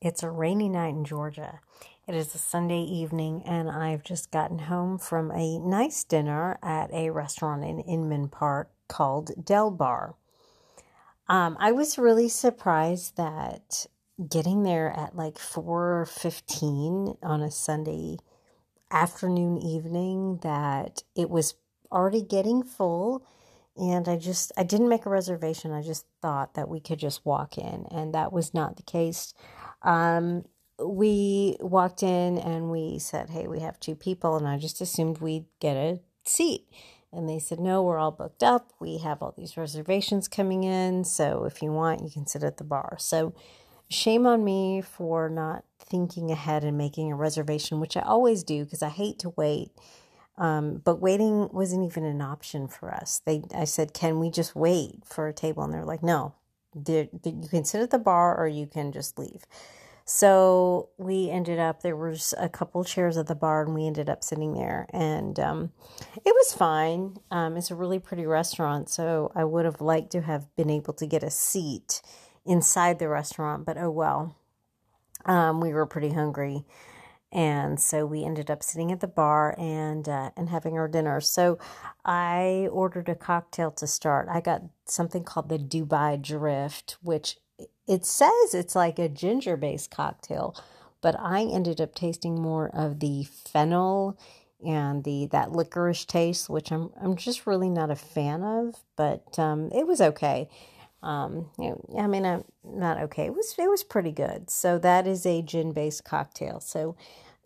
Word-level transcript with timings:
It's 0.00 0.22
a 0.22 0.30
rainy 0.30 0.68
night 0.68 0.94
in 0.94 1.04
Georgia. 1.04 1.60
It 2.06 2.14
is 2.14 2.34
a 2.34 2.38
Sunday 2.38 2.82
evening, 2.82 3.42
and 3.46 3.70
I've 3.70 4.04
just 4.04 4.30
gotten 4.30 4.58
home 4.60 4.98
from 4.98 5.30
a 5.30 5.58
nice 5.58 6.04
dinner 6.04 6.58
at 6.62 6.92
a 6.92 7.10
restaurant 7.10 7.64
in 7.64 7.80
Inman 7.80 8.28
Park 8.28 8.70
called 8.88 9.30
Delbar. 9.42 10.14
Um, 11.28 11.56
I 11.58 11.72
was 11.72 11.98
really 11.98 12.28
surprised 12.28 13.16
that 13.16 13.86
getting 14.28 14.62
there 14.62 14.90
at 14.90 15.16
like 15.16 15.36
4.15 15.36 17.16
on 17.22 17.40
a 17.42 17.50
Sunday 17.50 18.18
afternoon 18.90 19.58
evening 19.58 20.38
that 20.42 21.02
it 21.16 21.28
was 21.28 21.54
already 21.90 22.22
getting 22.22 22.62
full 22.62 23.26
and 23.76 24.08
I 24.08 24.16
just 24.16 24.52
I 24.56 24.62
didn't 24.62 24.88
make 24.88 25.06
a 25.06 25.10
reservation. 25.10 25.72
I 25.72 25.82
just 25.82 26.06
thought 26.22 26.54
that 26.54 26.68
we 26.68 26.80
could 26.80 26.98
just 26.98 27.24
walk 27.26 27.58
in, 27.58 27.86
and 27.90 28.14
that 28.14 28.32
was 28.32 28.54
not 28.54 28.76
the 28.76 28.82
case. 28.82 29.34
Um, 29.86 30.46
we 30.84 31.58
walked 31.60 32.04
in 32.04 32.38
and 32.38 32.72
we 32.72 33.00
said, 33.00 33.30
"Hey, 33.30 33.48
we 33.48 33.60
have 33.60 33.80
two 33.80 33.96
people," 33.96 34.36
and 34.36 34.48
I 34.48 34.58
just 34.58 34.82
assumed 34.82 35.20
we'd 35.20 35.46
get 35.60 35.76
a 35.78 36.00
seat. 36.26 36.68
And 37.12 37.28
they 37.30 37.40
said, 37.40 37.60
"No, 37.60 37.82
we're 37.84 37.98
all 38.00 38.12
booked 38.12 38.44
up. 38.44 38.72
We 38.80 38.98
have 39.00 39.22
all 39.22 39.34
these 39.38 39.58
reservations 39.58 40.28
coming 40.28 40.64
in, 40.64 41.04
so 41.04 41.44
if 41.46 41.62
you 41.62 41.72
want, 41.72 42.04
you 42.04 42.10
can 42.10 42.26
sit 42.28 42.44
at 42.44 42.58
the 42.58 42.64
bar." 42.64 42.98
So, 43.00 43.34
shame 43.90 44.26
on 44.26 44.44
me 44.44 44.82
for 44.82 45.30
not 45.30 45.64
thinking 45.80 46.32
ahead 46.32 46.64
and 46.64 46.78
making 46.78 47.12
a 47.12 47.16
reservation, 47.16 47.80
which 47.80 47.96
I 47.98 48.02
always 48.02 48.44
do 48.44 48.64
because 48.64 48.82
I 48.82 48.90
hate 48.90 49.20
to 49.20 49.30
wait 49.36 49.72
um, 50.38 50.82
but 50.84 51.00
waiting 51.00 51.48
wasn't 51.52 51.84
even 51.86 52.04
an 52.04 52.22
option 52.22 52.68
for 52.68 52.92
us. 52.94 53.22
They, 53.26 53.42
I 53.54 53.64
said, 53.64 53.94
"Can 53.94 54.20
we 54.20 54.30
just 54.30 54.56
wait 54.56 55.04
for 55.06 55.28
a 55.28 55.34
table?" 55.34 55.64
And 55.64 55.72
they're 55.74 55.84
like, 55.86 56.02
"No, 56.02 56.34
they're, 56.74 57.08
they're, 57.24 57.34
you 57.34 57.48
can 57.48 57.64
sit 57.64 57.82
at 57.82 57.90
the 57.90 57.98
bar 57.98 58.36
or 58.38 58.48
you 58.48 58.66
can 58.66 58.92
just 58.92 59.18
leave." 59.18 59.46
So 60.08 60.90
we 60.98 61.30
ended 61.30 61.58
up 61.58 61.82
there 61.82 61.96
was 61.96 62.32
a 62.38 62.48
couple 62.48 62.84
chairs 62.84 63.16
at 63.16 63.26
the 63.26 63.34
bar, 63.34 63.64
and 63.64 63.74
we 63.74 63.86
ended 63.86 64.08
up 64.08 64.22
sitting 64.22 64.54
there, 64.54 64.86
and 64.92 65.38
um, 65.40 65.72
it 66.24 66.32
was 66.32 66.54
fine. 66.54 67.16
Um, 67.32 67.56
it's 67.56 67.72
a 67.72 67.74
really 67.74 67.98
pretty 67.98 68.24
restaurant, 68.24 68.88
so 68.88 69.32
I 69.34 69.42
would 69.44 69.64
have 69.64 69.80
liked 69.80 70.12
to 70.12 70.20
have 70.20 70.46
been 70.54 70.70
able 70.70 70.94
to 70.94 71.06
get 71.06 71.24
a 71.24 71.30
seat 71.30 72.02
inside 72.44 73.00
the 73.00 73.08
restaurant, 73.08 73.66
but 73.66 73.76
oh 73.76 73.90
well. 73.90 74.36
Um, 75.24 75.60
we 75.60 75.72
were 75.72 75.86
pretty 75.86 76.10
hungry 76.10 76.64
and 77.32 77.80
so 77.80 78.06
we 78.06 78.24
ended 78.24 78.50
up 78.50 78.62
sitting 78.62 78.92
at 78.92 79.00
the 79.00 79.06
bar 79.06 79.54
and 79.58 80.08
uh, 80.08 80.30
and 80.36 80.48
having 80.48 80.78
our 80.78 80.88
dinner. 80.88 81.20
So 81.20 81.58
I 82.04 82.68
ordered 82.70 83.08
a 83.08 83.14
cocktail 83.14 83.70
to 83.72 83.86
start. 83.86 84.28
I 84.30 84.40
got 84.40 84.62
something 84.84 85.24
called 85.24 85.48
the 85.48 85.58
Dubai 85.58 86.20
Drift, 86.20 86.96
which 87.02 87.36
it 87.86 88.04
says 88.04 88.54
it's 88.54 88.74
like 88.74 88.98
a 88.98 89.08
ginger 89.08 89.56
based 89.56 89.90
cocktail, 89.90 90.54
but 91.00 91.18
I 91.18 91.42
ended 91.42 91.80
up 91.80 91.94
tasting 91.94 92.40
more 92.40 92.68
of 92.74 93.00
the 93.00 93.24
fennel 93.24 94.18
and 94.64 95.04
the 95.04 95.26
that 95.26 95.52
licorice 95.52 96.04
taste, 96.04 96.48
which 96.48 96.72
I'm 96.72 96.90
I'm 97.00 97.16
just 97.16 97.46
really 97.46 97.70
not 97.70 97.90
a 97.90 97.96
fan 97.96 98.42
of, 98.42 98.76
but 98.96 99.38
um, 99.38 99.70
it 99.72 99.86
was 99.86 100.00
okay. 100.00 100.48
Um, 101.02 101.50
I 101.96 102.06
mean, 102.06 102.24
I'm 102.24 102.44
not 102.64 102.98
okay. 103.02 103.26
It 103.26 103.34
was 103.34 103.54
it 103.58 103.70
was 103.70 103.84
pretty 103.84 104.12
good. 104.12 104.50
So 104.50 104.78
that 104.78 105.06
is 105.06 105.24
a 105.26 105.42
gin 105.42 105.72
based 105.72 106.04
cocktail. 106.04 106.60
So 106.60 106.96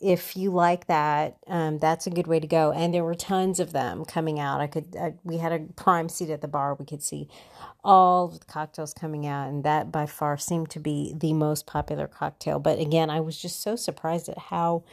if 0.01 0.35
you 0.35 0.51
like 0.51 0.87
that, 0.87 1.37
um, 1.47 1.77
that's 1.77 2.07
a 2.07 2.09
good 2.09 2.27
way 2.27 2.39
to 2.39 2.47
go. 2.47 2.71
And 2.71 2.93
there 2.93 3.03
were 3.03 3.15
tons 3.15 3.59
of 3.59 3.71
them 3.71 4.03
coming 4.05 4.39
out. 4.39 4.59
I 4.59 4.67
could, 4.67 4.95
I, 4.99 5.13
we 5.23 5.37
had 5.37 5.51
a 5.51 5.59
prime 5.75 6.09
seat 6.09 6.29
at 6.29 6.41
the 6.41 6.47
bar. 6.47 6.75
We 6.75 6.85
could 6.85 7.03
see 7.03 7.29
all 7.83 8.29
the 8.29 8.45
cocktails 8.45 8.93
coming 8.93 9.27
out, 9.27 9.47
and 9.47 9.63
that 9.63 9.91
by 9.91 10.05
far 10.05 10.37
seemed 10.37 10.69
to 10.71 10.79
be 10.79 11.13
the 11.15 11.33
most 11.33 11.67
popular 11.67 12.07
cocktail. 12.07 12.59
But 12.59 12.79
again, 12.79 13.09
I 13.09 13.19
was 13.19 13.39
just 13.39 13.61
so 13.61 13.75
surprised 13.75 14.29
at 14.29 14.37
how 14.37 14.83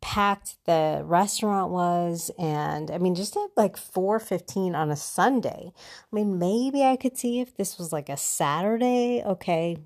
packed 0.00 0.56
the 0.66 1.00
restaurant 1.02 1.72
was 1.72 2.30
and 2.38 2.90
i 2.90 2.98
mean 2.98 3.14
just 3.14 3.38
at 3.38 3.48
like 3.56 3.74
4.15 3.74 4.74
on 4.74 4.90
a 4.90 4.96
sunday 4.96 5.72
i 5.74 6.14
mean 6.14 6.38
maybe 6.38 6.82
i 6.82 6.94
could 6.94 7.16
see 7.16 7.40
if 7.40 7.56
this 7.56 7.78
was 7.78 7.90
like 7.90 8.10
a 8.10 8.16
saturday 8.18 9.22
okay 9.24 9.78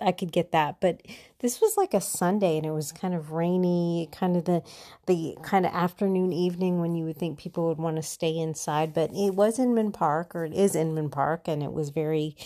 I 0.00 0.12
could 0.12 0.32
get 0.32 0.52
that. 0.52 0.80
But 0.80 1.02
this 1.40 1.60
was 1.60 1.76
like 1.76 1.94
a 1.94 2.00
Sunday 2.00 2.56
and 2.56 2.66
it 2.66 2.70
was 2.70 2.92
kind 2.92 3.14
of 3.14 3.32
rainy, 3.32 4.08
kind 4.12 4.36
of 4.36 4.44
the 4.44 4.62
the 5.06 5.36
kind 5.42 5.66
of 5.66 5.72
afternoon 5.72 6.32
evening 6.32 6.80
when 6.80 6.94
you 6.94 7.04
would 7.04 7.18
think 7.18 7.38
people 7.38 7.68
would 7.68 7.78
want 7.78 7.96
to 7.96 8.02
stay 8.02 8.36
inside. 8.36 8.94
But 8.94 9.10
it 9.14 9.34
was 9.34 9.58
Inman 9.58 9.92
Park 9.92 10.34
or 10.34 10.44
it 10.44 10.54
is 10.54 10.74
Inman 10.76 11.10
Park 11.10 11.48
and 11.48 11.62
it 11.62 11.72
was 11.72 11.90
very 11.90 12.36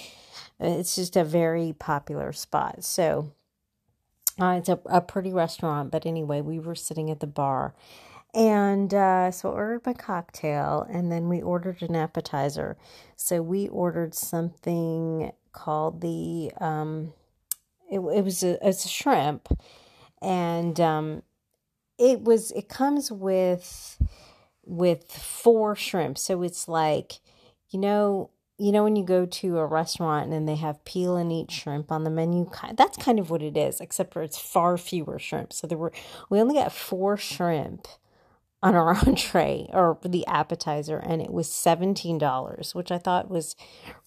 it's 0.61 0.95
just 0.97 1.17
a 1.17 1.25
very 1.25 1.75
popular 1.79 2.33
spot. 2.33 2.85
So 2.85 3.33
uh, 4.41 4.57
it's 4.59 4.69
a, 4.69 4.81
a 4.87 5.01
pretty 5.01 5.33
restaurant. 5.33 5.91
But 5.91 6.07
anyway, 6.07 6.41
we 6.41 6.59
were 6.59 6.75
sitting 6.75 7.11
at 7.11 7.21
the 7.21 7.27
bar. 7.27 7.75
And 8.35 8.95
uh, 8.95 9.31
so 9.31 9.51
I 9.51 9.53
ordered 9.53 9.87
my 9.87 9.93
cocktail 9.93 10.87
and 10.91 11.13
then 11.13 11.29
we 11.29 11.43
ordered 11.43 11.83
an 11.83 11.95
appetizer. 11.95 12.79
So 13.15 13.43
we 13.43 13.69
ordered 13.69 14.15
something 14.15 15.33
called 15.53 16.01
the 16.01 16.51
um, 16.59 17.13
it, 17.93 18.01
it 18.01 18.25
was 18.25 18.43
a, 18.43 18.67
it's 18.67 18.87
a 18.87 18.89
shrimp, 18.89 19.49
and 20.23 20.81
um, 20.81 21.23
it 21.99 22.23
was 22.23 22.51
it 22.53 22.69
comes 22.69 23.13
with 23.13 24.01
with 24.65 25.13
four 25.13 25.77
shrimp. 25.77 26.17
So 26.17 26.43
it's 26.43 26.67
like, 26.69 27.21
you 27.69 27.79
know, 27.79 28.31
you 28.57 28.73
know 28.73 28.85
when 28.85 28.97
you 28.97 29.05
go 29.05 29.27
to 29.27 29.59
a 29.59 29.67
restaurant 29.67 30.33
and 30.33 30.49
they 30.49 30.57
have 30.57 30.85
peel 30.87 31.17
and 31.17 31.31
eat 31.31 31.51
shrimp 31.51 31.93
on 31.93 32.05
the 32.05 32.11
menu. 32.11 32.49
That's 32.75 32.97
kind 32.97 33.19
of 33.19 33.29
what 33.29 33.43
it 33.43 33.59
is, 33.59 33.79
except 33.79 34.15
for 34.15 34.23
it's 34.23 34.39
far 34.39 34.79
fewer 34.79 35.19
shrimp. 35.19 35.53
So 35.53 35.67
there 35.67 35.79
were 35.79 35.93
we 36.31 36.41
only 36.41 36.55
got 36.55 36.73
four 36.73 37.19
shrimp 37.19 37.87
on 38.63 38.75
our 38.75 38.95
entree 39.07 39.69
or 39.73 39.99
the 40.05 40.27
appetizer 40.27 40.99
and 40.99 41.21
it 41.21 41.33
was 41.33 41.49
$17 41.49 42.75
which 42.75 42.93
i 42.93 42.99
thought 42.99 43.31
was 43.31 43.57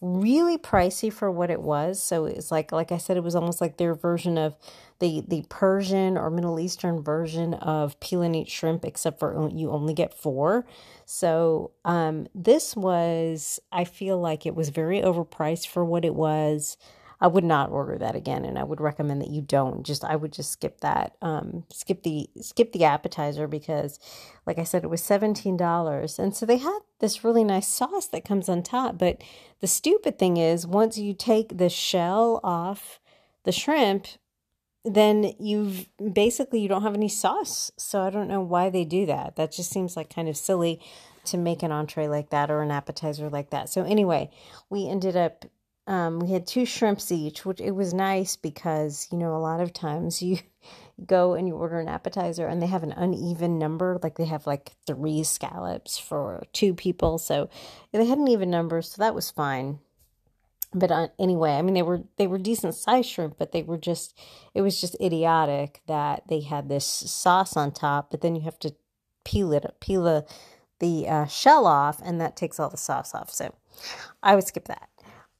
really 0.02 0.58
pricey 0.58 1.12
for 1.12 1.32
what 1.32 1.50
it 1.50 1.62
was. 1.62 2.02
So 2.02 2.26
it's 2.26 2.52
like 2.52 2.72
like 2.72 2.92
i 2.92 2.98
said 2.98 3.18
it 3.18 3.24
was 3.24 3.36
almost 3.36 3.62
like 3.62 3.78
their 3.78 3.96
version 3.96 4.38
of 4.38 4.56
the 5.00 5.24
the 5.28 5.44
persian 5.50 6.18
or 6.18 6.30
middle 6.30 6.60
eastern 6.60 7.02
version 7.02 7.54
of 7.56 8.00
peel 8.00 8.22
and 8.22 8.36
eat 8.36 8.50
shrimp 8.50 8.86
except 8.86 9.20
for 9.20 9.50
you 9.54 9.72
only 9.72 9.94
get 9.94 10.14
four. 10.14 10.66
So 11.06 11.72
um 11.84 12.28
this 12.36 12.76
was 12.76 13.60
i 13.72 13.84
feel 13.84 14.20
like 14.20 14.46
it 14.46 14.56
was 14.56 14.70
very 14.70 15.02
overpriced 15.02 15.68
for 15.68 15.84
what 15.84 16.06
it 16.06 16.16
was 16.16 16.78
I 17.22 17.28
would 17.28 17.44
not 17.44 17.72
order 17.72 17.98
that 17.98 18.16
again, 18.16 18.44
and 18.46 18.60
I 18.60 18.64
would 18.64 18.82
recommend 18.82 19.22
that 19.22 19.30
you 19.30 19.42
don't. 19.42 19.84
Just 19.84 20.04
I 20.04 20.16
would 20.16 20.34
just 20.34 20.52
skip 20.52 20.82
that, 20.82 21.16
um, 21.22 21.64
skip 21.72 22.04
the 22.04 22.30
skip 22.42 22.74
the 22.74 22.84
appetizer 22.84 23.48
because, 23.48 24.00
like 24.46 24.60
I 24.60 24.64
said, 24.64 24.84
it 24.84 24.90
was 24.90 25.02
seventeen 25.02 25.58
dollars, 25.58 26.20
and 26.20 26.36
so 26.36 26.46
they 26.46 26.58
had 26.58 26.80
this 27.00 27.24
really 27.24 27.44
nice 27.44 27.68
sauce 27.68 28.08
that 28.08 28.26
comes 28.26 28.50
on 28.50 28.64
top. 28.64 28.98
But 28.98 29.22
the 29.62 29.68
stupid 29.68 30.20
thing 30.20 30.38
is, 30.38 30.68
once 30.68 30.98
you 30.98 31.14
take 31.14 31.58
the 31.58 31.70
shell 31.70 32.40
off 32.44 33.00
the 33.44 33.52
shrimp, 33.52 34.08
then 34.84 35.34
you've 35.40 35.88
basically 36.14 36.60
you 36.60 36.68
don't 36.68 36.84
have 36.84 36.96
any 36.96 37.10
sauce. 37.10 37.72
So 37.78 38.02
I 38.02 38.10
don't 38.10 38.28
know 38.28 38.42
why 38.42 38.70
they 38.70 38.86
do 38.86 39.06
that. 39.06 39.36
That 39.36 39.52
just 39.52 39.72
seems 39.72 39.96
like 39.96 40.14
kind 40.14 40.28
of 40.28 40.38
silly 40.38 40.82
to 41.26 41.38
make 41.38 41.64
an 41.64 41.72
entree 41.72 42.08
like 42.08 42.30
that 42.30 42.52
or 42.52 42.62
an 42.62 42.72
appetizer 42.72 43.30
like 43.30 43.50
that. 43.50 43.70
So 43.70 43.84
anyway, 43.84 44.30
we 44.70 44.88
ended 44.88 45.18
up 45.18 45.46
um, 45.88 46.20
we 46.20 46.32
had 46.32 46.48
two 46.48 46.66
shrimps 46.66 47.12
each, 47.12 47.46
which 47.46 47.62
it 47.62 47.72
was 47.72 47.94
nice 47.94 48.36
because 48.36 49.08
you 49.12 49.18
know 49.18 49.36
a 49.36 49.38
lot 49.38 49.60
of 49.60 49.74
times 49.74 50.22
you 50.22 50.40
go 51.06 51.34
and 51.34 51.48
you 51.48 51.56
order 51.56 51.80
an 51.80 51.88
appetizer 51.88 52.48
and 52.48 52.62
they 52.62 52.68
have 52.68 52.84
an 52.84 52.94
uneven 52.94 53.60
number, 53.60 54.00
like 54.02 54.18
they 54.18 54.26
have 54.26 54.48
like 54.48 54.72
three 54.88 55.24
scallops 55.24 55.98
for 55.98 56.44
two 56.54 56.74
people, 56.74 57.18
so 57.18 57.50
they 57.92 58.06
had 58.06 58.18
an 58.18 58.28
even 58.28 58.50
number, 58.50 58.82
so 58.82 59.02
that 59.02 59.16
was 59.16 59.30
fine. 59.30 59.80
But 60.74 60.92
uh, 60.92 61.08
anyway, 61.20 61.52
I 61.52 61.62
mean 61.62 61.76
they 61.76 61.84
were 61.84 62.04
they 62.18 62.28
were 62.28 62.38
decent 62.40 62.76
sized 62.76 63.10
shrimp, 63.10 63.38
but 63.38 63.52
they 63.52 63.64
were 63.64 63.78
just 63.78 64.18
it 64.54 64.62
was 64.62 64.82
just 64.82 64.98
idiotic 65.00 65.82
that 65.88 66.24
they 66.28 66.42
had 66.42 66.68
this 66.68 66.86
sauce 66.86 67.56
on 67.56 67.72
top, 67.72 68.10
but 68.12 68.22
then 68.22 68.36
you 68.36 68.42
have 68.42 68.60
to 68.60 68.76
peel 69.24 69.54
it 69.54 69.66
peel 69.80 70.04
the 70.04 70.26
the 70.80 71.08
uh, 71.08 71.26
shell 71.28 71.68
off, 71.68 72.02
and 72.04 72.20
that 72.20 72.36
takes 72.36 72.60
all 72.60 72.70
the 72.70 72.78
sauce 72.78 73.14
off. 73.14 73.30
So 73.30 73.54
I 74.24 74.36
would 74.36 74.46
skip 74.48 74.66
that. 74.68 74.90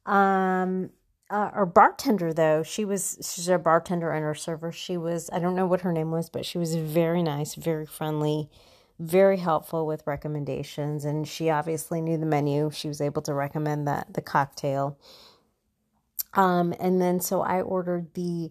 Um, 0.06 0.90
uh, 1.28 1.50
our 1.52 1.66
bartender 1.66 2.32
though 2.32 2.62
she 2.62 2.84
was 2.84 3.18
she's 3.20 3.48
a 3.48 3.58
bartender 3.58 4.12
and 4.12 4.24
our 4.24 4.34
server. 4.34 4.70
She 4.70 4.96
was 4.96 5.28
i 5.32 5.40
don't 5.40 5.56
know 5.56 5.66
what 5.66 5.80
her 5.80 5.92
name 5.92 6.12
was 6.12 6.30
but 6.30 6.46
she 6.46 6.56
was 6.56 6.76
very 6.76 7.20
nice 7.22 7.56
very 7.56 7.84
friendly 7.84 8.48
very 8.98 9.36
helpful 9.38 9.86
with 9.86 10.06
recommendations. 10.06 11.04
And 11.04 11.28
she 11.28 11.50
obviously 11.50 12.00
knew 12.00 12.16
the 12.16 12.26
menu. 12.26 12.70
She 12.72 12.88
was 12.88 13.00
able 13.00 13.22
to 13.22 13.34
recommend 13.34 13.86
that 13.86 14.14
the 14.14 14.22
cocktail. 14.22 14.98
Um 16.34 16.74
and 16.80 17.00
then 17.00 17.20
so 17.20 17.40
i 17.42 17.60
ordered 17.60 18.14
the 18.14 18.50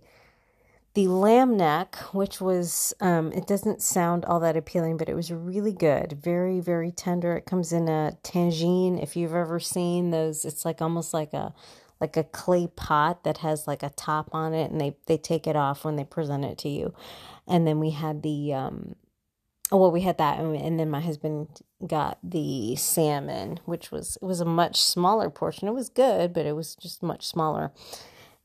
the 0.96 1.08
lamb 1.08 1.56
neck 1.56 1.96
which 2.14 2.42
was 2.42 2.94
um 3.02 3.32
it 3.34 3.46
doesn't 3.48 3.82
sound 3.82 4.26
all 4.26 4.40
that 4.40 4.58
appealing 4.58 4.98
but 4.98 5.10
it 5.10 5.16
was 5.16 5.32
really 5.32 5.74
good 5.74 6.14
very 6.22 6.60
very 6.60 6.92
tender 6.92 7.36
it 7.36 7.46
comes 7.46 7.72
in 7.72 7.88
a 7.88 8.18
tangine 8.24 9.02
if 9.02 9.16
you've 9.16 9.36
ever 9.36 9.60
seen 9.60 10.12
those 10.12 10.46
it's 10.46 10.66
like 10.66 10.82
almost 10.82 11.14
like 11.14 11.34
a 11.34 11.54
like 12.00 12.18
a 12.18 12.24
clay 12.24 12.68
pot 12.68 13.24
that 13.24 13.40
has 13.40 13.68
like 13.68 13.84
a 13.84 13.90
top 13.90 14.30
on 14.34 14.54
it 14.54 14.72
and 14.72 14.80
they 14.80 14.96
they 15.08 15.18
take 15.18 15.48
it 15.48 15.56
off 15.56 15.86
when 15.86 15.96
they 15.96 16.04
present 16.04 16.44
it 16.44 16.58
to 16.60 16.70
you. 16.70 16.94
And 17.48 17.66
then 17.66 17.80
we 17.80 17.92
had 17.92 18.22
the 18.22 18.54
um 18.54 18.96
well 19.72 19.92
we 19.92 20.02
had 20.02 20.18
that 20.18 20.40
and 20.40 20.80
then 20.80 20.90
my 20.90 21.00
husband 21.02 21.62
got 21.86 22.18
the 22.24 22.76
salmon 22.76 23.60
which 23.66 23.92
was 23.92 24.18
it 24.22 24.26
was 24.26 24.42
a 24.42 24.46
much 24.46 24.82
smaller 24.82 25.30
portion. 25.30 25.68
It 25.68 25.74
was 25.74 25.90
good, 25.90 26.34
but 26.34 26.46
it 26.46 26.56
was 26.56 26.76
just 26.76 27.02
much 27.02 27.26
smaller. 27.26 27.72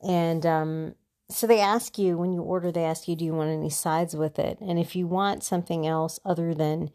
And 0.03 0.47
um 0.47 0.95
so 1.31 1.47
they 1.47 1.61
ask 1.61 1.99
you 1.99 2.19
when 2.19 2.33
you 2.33 2.43
order 2.43 2.73
they 2.73 2.85
ask 2.85 3.09
you 3.09 3.17
do 3.17 3.25
you 3.25 3.35
want 3.35 3.51
any 3.51 3.71
sides 3.71 4.15
with 4.15 4.39
it? 4.39 4.59
And 4.61 4.79
if 4.79 4.97
you 4.97 5.07
want 5.07 5.45
something 5.45 5.87
else 5.87 6.19
other 6.25 6.55
than 6.55 6.91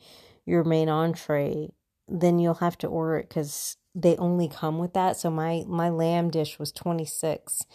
your 0.46 0.64
main 0.64 0.90
entree 0.90 1.70
then 2.08 2.40
you'll 2.40 2.56
have 2.56 2.78
to 2.78 2.88
order 2.88 3.18
it 3.18 3.30
because 3.30 3.78
they 3.96 4.16
only 4.18 4.48
come 4.48 4.78
with 4.78 4.94
that. 4.94 5.18
So 5.18 5.30
my 5.30 5.64
my 5.68 5.90
lamb 5.90 6.30
dish 6.30 6.60
was 6.60 6.72
26 6.72 7.66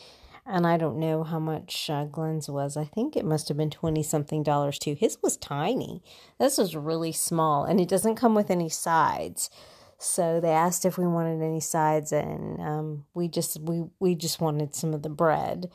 and 0.47 0.67
i 0.67 0.77
don't 0.77 0.99
know 0.99 1.23
how 1.23 1.39
much 1.39 1.89
uh, 1.91 2.05
glenn's 2.05 2.49
was. 2.49 2.77
I 2.77 2.85
think 2.85 3.17
it 3.17 3.25
must 3.25 3.49
have 3.49 3.57
been 3.57 3.71
20 3.71 4.03
something 4.03 4.43
dollars 4.43 4.79
too. 4.79 4.95
His 4.95 5.19
was 5.23 5.37
tiny. 5.37 6.03
This 6.39 6.59
was 6.59 6.77
really 6.77 7.13
small 7.13 7.65
and 7.65 7.81
it 7.81 7.89
doesn't 7.89 8.17
come 8.17 8.35
with 8.35 8.51
any 8.51 8.69
sides. 8.69 9.51
So 9.99 10.41
they 10.41 10.51
asked 10.51 10.87
if 10.87 10.97
we 10.97 11.07
wanted 11.07 11.43
any 11.43 11.61
sides 11.61 12.11
and 12.11 12.61
um, 12.61 13.05
we 13.15 13.29
just 13.29 13.61
we 13.61 13.85
we 13.99 14.15
just 14.15 14.41
wanted 14.41 14.75
some 14.75 14.95
of 14.95 15.03
the 15.03 15.11
bread 15.11 15.71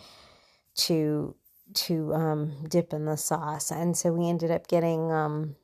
to 0.76 1.36
to 1.74 2.14
um, 2.14 2.54
dip 2.70 2.94
in 2.94 3.06
the 3.06 3.18
sauce, 3.18 3.72
and 3.72 3.98
so 3.98 4.12
we 4.14 4.30
ended 4.30 4.52
up 4.52 4.68
getting 4.68 5.12
um, 5.12 5.56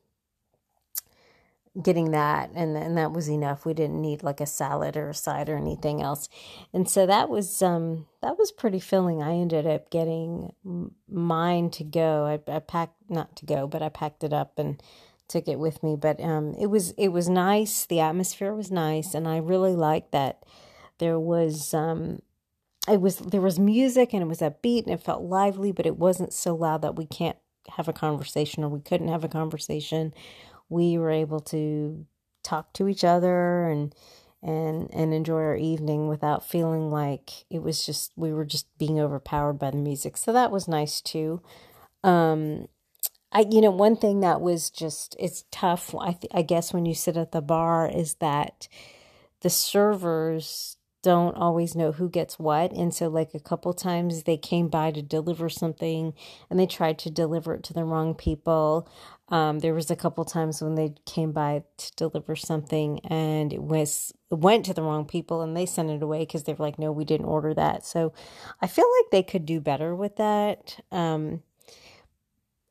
getting 1.81 2.11
that, 2.11 2.51
and 2.53 2.75
and 2.75 2.97
that 2.97 3.11
was 3.11 3.29
enough. 3.29 3.65
We 3.65 3.73
didn't 3.73 4.01
need 4.01 4.23
like 4.23 4.41
a 4.41 4.45
salad 4.45 4.97
or 4.97 5.09
a 5.09 5.13
side 5.13 5.49
or 5.49 5.57
anything 5.57 6.01
else, 6.01 6.27
and 6.73 6.89
so 6.89 7.05
that 7.05 7.29
was 7.29 7.61
um, 7.61 8.07
that 8.21 8.37
was 8.37 8.51
pretty 8.51 8.79
filling. 8.79 9.21
I 9.21 9.33
ended 9.33 9.67
up 9.67 9.89
getting 9.89 10.53
mine 11.07 11.69
to 11.71 11.83
go. 11.83 12.25
I, 12.25 12.51
I 12.51 12.59
packed 12.59 12.97
not 13.09 13.35
to 13.37 13.45
go, 13.45 13.67
but 13.67 13.81
I 13.81 13.89
packed 13.89 14.23
it 14.23 14.33
up 14.33 14.57
and 14.57 14.81
took 15.27 15.47
it 15.47 15.59
with 15.59 15.81
me. 15.83 15.95
But 15.95 16.19
um, 16.21 16.55
it 16.59 16.67
was 16.67 16.91
it 16.91 17.09
was 17.09 17.29
nice. 17.29 17.85
The 17.85 17.99
atmosphere 17.99 18.53
was 18.53 18.71
nice, 18.71 19.13
and 19.13 19.27
I 19.27 19.37
really 19.37 19.75
liked 19.75 20.11
that 20.11 20.43
there 20.97 21.19
was 21.19 21.73
um 21.73 22.21
it 22.89 22.99
was 22.99 23.17
there 23.17 23.41
was 23.41 23.59
music 23.59 24.13
and 24.13 24.23
it 24.23 24.27
was 24.27 24.39
upbeat 24.39 24.83
and 24.83 24.93
it 24.93 25.03
felt 25.03 25.23
lively, 25.23 25.71
but 25.71 25.85
it 25.85 25.97
wasn't 25.97 26.33
so 26.33 26.55
loud 26.55 26.81
that 26.81 26.95
we 26.95 27.05
can't 27.05 27.37
have 27.75 27.87
a 27.87 27.93
conversation 27.93 28.63
or 28.63 28.69
we 28.69 28.79
couldn't 28.79 29.07
have 29.07 29.23
a 29.23 29.29
conversation. 29.29 30.13
We 30.69 30.97
were 30.97 31.11
able 31.11 31.39
to 31.41 32.05
talk 32.43 32.73
to 32.73 32.87
each 32.87 33.03
other 33.03 33.65
and 33.67 33.93
and 34.41 34.89
and 34.93 35.13
enjoy 35.13 35.35
our 35.35 35.55
evening 35.55 36.07
without 36.07 36.47
feeling 36.47 36.89
like 36.89 37.45
it 37.51 37.61
was 37.61 37.85
just 37.85 38.11
we 38.15 38.33
were 38.33 38.45
just 38.45 38.65
being 38.79 38.99
overpowered 38.99 39.59
by 39.59 39.69
the 39.71 39.77
music. 39.77 40.17
So 40.17 40.33
that 40.33 40.51
was 40.51 40.67
nice 40.67 41.01
too. 41.01 41.41
Um 42.03 42.67
I 43.31 43.45
you 43.49 43.61
know 43.61 43.71
one 43.71 43.95
thing 43.95 44.21
that 44.21 44.41
was 44.41 44.71
just 44.71 45.15
it's 45.19 45.45
tough 45.51 45.93
I 45.95 46.13
th- 46.13 46.31
I 46.33 46.41
guess 46.41 46.73
when 46.73 46.87
you 46.87 46.95
sit 46.95 47.15
at 47.17 47.31
the 47.31 47.41
bar 47.41 47.87
is 47.87 48.15
that 48.15 48.67
the 49.41 49.49
servers 49.51 50.77
don't 51.01 51.35
always 51.35 51.75
know 51.75 51.91
who 51.91 52.09
gets 52.09 52.37
what. 52.37 52.71
And 52.71 52.93
so, 52.93 53.07
like, 53.07 53.33
a 53.33 53.39
couple 53.39 53.73
times 53.73 54.23
they 54.23 54.37
came 54.37 54.67
by 54.67 54.91
to 54.91 55.01
deliver 55.01 55.49
something 55.49 56.13
and 56.49 56.59
they 56.59 56.67
tried 56.67 56.99
to 56.99 57.09
deliver 57.09 57.55
it 57.55 57.63
to 57.63 57.73
the 57.73 57.83
wrong 57.83 58.13
people. 58.13 58.87
Um, 59.29 59.59
there 59.59 59.73
was 59.73 59.89
a 59.89 59.95
couple 59.95 60.25
times 60.25 60.61
when 60.61 60.75
they 60.75 60.93
came 61.05 61.31
by 61.31 61.63
to 61.77 61.91
deliver 61.95 62.35
something 62.35 62.99
and 63.05 63.53
it 63.53 63.63
was 63.63 64.11
went 64.29 64.65
to 64.65 64.73
the 64.73 64.83
wrong 64.83 65.05
people 65.05 65.41
and 65.41 65.55
they 65.55 65.65
sent 65.65 65.89
it 65.89 66.03
away 66.03 66.19
because 66.19 66.43
they 66.43 66.53
were 66.53 66.65
like, 66.65 66.77
no, 66.77 66.91
we 66.91 67.05
didn't 67.05 67.27
order 67.27 67.53
that. 67.53 67.85
So 67.85 68.13
I 68.61 68.67
feel 68.67 68.85
like 68.99 69.11
they 69.11 69.23
could 69.23 69.45
do 69.45 69.61
better 69.61 69.95
with 69.95 70.17
that. 70.17 70.79
Um, 70.91 71.43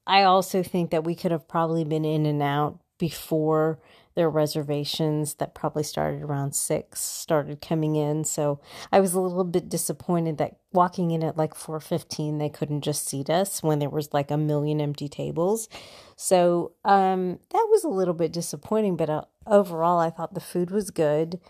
I 0.06 0.24
also 0.24 0.62
think 0.62 0.90
that 0.90 1.04
we 1.04 1.14
could 1.14 1.30
have 1.30 1.48
probably 1.48 1.84
been 1.84 2.04
in 2.04 2.26
and 2.26 2.42
out 2.42 2.80
before 2.98 3.80
their 4.14 4.28
reservations 4.28 5.34
that 5.34 5.54
probably 5.54 5.82
started 5.82 6.22
around 6.22 6.54
six 6.54 7.00
started 7.00 7.60
coming 7.60 7.96
in. 7.96 8.24
So 8.24 8.60
I 8.90 9.00
was 9.00 9.14
a 9.14 9.20
little 9.20 9.44
bit 9.44 9.68
disappointed 9.68 10.38
that 10.38 10.56
walking 10.72 11.10
in 11.10 11.22
at 11.22 11.36
like 11.36 11.54
four 11.54 11.80
fifteen 11.80 12.38
they 12.38 12.48
couldn't 12.48 12.82
just 12.82 13.08
seat 13.08 13.30
us 13.30 13.62
when 13.62 13.78
there 13.78 13.88
was 13.88 14.12
like 14.12 14.30
a 14.30 14.36
million 14.36 14.80
empty 14.80 15.08
tables. 15.08 15.68
So 16.16 16.72
um, 16.84 17.38
that 17.50 17.66
was 17.70 17.84
a 17.84 17.88
little 17.88 18.14
bit 18.14 18.32
disappointing. 18.32 18.96
But 18.96 19.10
uh, 19.10 19.22
overall, 19.46 19.98
I 19.98 20.10
thought 20.10 20.34
the 20.34 20.40
food 20.40 20.70
was 20.70 20.90
good. 20.90 21.40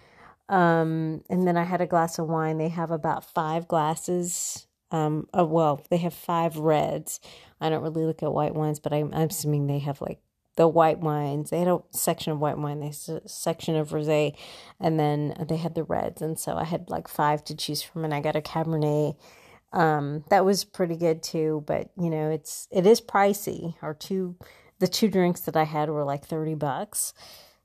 Um, 0.48 1.22
and 1.30 1.46
then 1.46 1.56
I 1.56 1.64
had 1.64 1.80
a 1.80 1.86
glass 1.86 2.18
of 2.18 2.28
wine. 2.28 2.58
They 2.58 2.68
have 2.68 2.90
about 2.90 3.24
five 3.24 3.68
glasses. 3.68 4.66
Um, 4.90 5.28
uh, 5.36 5.44
well, 5.44 5.84
they 5.90 5.98
have 5.98 6.12
five 6.14 6.56
reds. 6.56 7.20
I 7.60 7.68
don't 7.68 7.82
really 7.82 8.04
look 8.04 8.22
at 8.22 8.32
white 8.32 8.54
wines, 8.54 8.80
but 8.80 8.92
I'm, 8.92 9.14
I'm 9.14 9.28
assuming 9.28 9.66
they 9.66 9.78
have 9.78 10.00
like 10.00 10.18
the 10.60 10.68
white 10.68 10.98
wines. 10.98 11.48
They 11.48 11.60
had 11.60 11.68
a 11.68 11.80
section 11.90 12.32
of 12.32 12.38
white 12.38 12.58
wine, 12.58 12.80
they 12.80 12.88
had 12.88 13.22
a 13.24 13.28
section 13.30 13.76
of 13.76 13.92
rosé, 13.92 14.36
and 14.78 15.00
then 15.00 15.34
they 15.48 15.56
had 15.56 15.74
the 15.74 15.84
reds. 15.84 16.20
And 16.20 16.38
so 16.38 16.54
I 16.54 16.64
had 16.64 16.90
like 16.90 17.08
five 17.08 17.42
to 17.44 17.56
choose 17.56 17.80
from, 17.80 18.04
and 18.04 18.12
I 18.12 18.20
got 18.20 18.36
a 18.36 18.42
Cabernet. 18.42 19.16
Um, 19.72 20.22
that 20.28 20.44
was 20.44 20.64
pretty 20.64 20.96
good 20.96 21.22
too, 21.22 21.64
but 21.66 21.88
you 21.96 22.10
know, 22.10 22.28
it's 22.28 22.68
it 22.70 22.86
is 22.86 23.00
pricey. 23.00 23.74
Our 23.80 23.94
two, 23.94 24.36
the 24.80 24.86
two 24.86 25.08
drinks 25.08 25.40
that 25.42 25.56
I 25.56 25.64
had 25.64 25.88
were 25.88 26.04
like 26.04 26.26
thirty 26.26 26.54
bucks, 26.54 27.14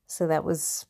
so 0.08 0.26
that 0.28 0.46
was 0.46 0.86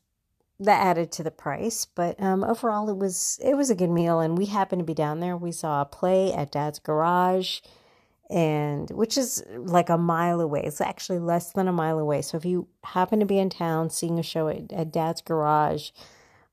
that 0.60 0.86
added 0.86 1.10
to 1.10 1.24
the 1.24 1.32
price. 1.32 1.86
But 1.86 2.22
um, 2.22 2.44
overall, 2.44 2.88
it 2.88 2.98
was 2.98 3.40
it 3.42 3.56
was 3.56 3.68
a 3.68 3.74
good 3.74 3.90
meal, 3.90 4.20
and 4.20 4.38
we 4.38 4.46
happened 4.46 4.78
to 4.78 4.86
be 4.86 4.94
down 4.94 5.18
there. 5.18 5.36
We 5.36 5.50
saw 5.50 5.82
a 5.82 5.86
play 5.86 6.32
at 6.32 6.52
Dad's 6.52 6.78
Garage 6.78 7.62
and 8.28 8.90
which 8.90 9.16
is 9.16 9.42
like 9.56 9.88
a 9.88 9.98
mile 9.98 10.40
away. 10.40 10.62
It's 10.64 10.80
actually 10.80 11.20
less 11.20 11.52
than 11.52 11.68
a 11.68 11.72
mile 11.72 11.98
away. 11.98 12.22
So 12.22 12.36
if 12.36 12.44
you 12.44 12.68
happen 12.82 13.20
to 13.20 13.26
be 13.26 13.38
in 13.38 13.50
town 13.50 13.90
seeing 13.90 14.18
a 14.18 14.22
show 14.22 14.48
at, 14.48 14.72
at 14.72 14.92
Dad's 14.92 15.20
Garage, 15.20 15.90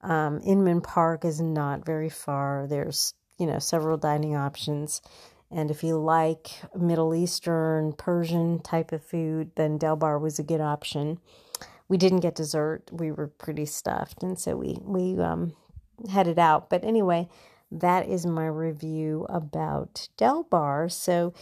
um, 0.01 0.39
Inman 0.45 0.81
Park 0.81 1.25
is 1.25 1.41
not 1.41 1.85
very 1.85 2.09
far. 2.09 2.67
There's 2.67 3.13
you 3.39 3.47
know 3.47 3.59
several 3.59 3.97
dining 3.97 4.35
options, 4.35 5.01
and 5.49 5.71
if 5.71 5.83
you 5.83 5.97
like 5.97 6.51
Middle 6.75 7.15
Eastern, 7.15 7.93
Persian 7.93 8.59
type 8.59 8.91
of 8.91 9.03
food, 9.03 9.51
then 9.55 9.79
Delbar 9.79 10.19
was 10.19 10.37
a 10.37 10.43
good 10.43 10.61
option. 10.61 11.19
We 11.87 11.97
didn't 11.97 12.19
get 12.19 12.35
dessert. 12.35 12.89
We 12.91 13.11
were 13.11 13.27
pretty 13.27 13.65
stuffed, 13.65 14.23
and 14.23 14.37
so 14.37 14.55
we 14.55 14.77
we 14.81 15.19
um, 15.19 15.53
headed 16.09 16.37
out. 16.37 16.69
But 16.69 16.83
anyway, 16.83 17.29
that 17.71 18.07
is 18.07 18.25
my 18.25 18.45
review 18.45 19.25
about 19.29 20.07
Delbar. 20.17 20.91
So 20.91 21.33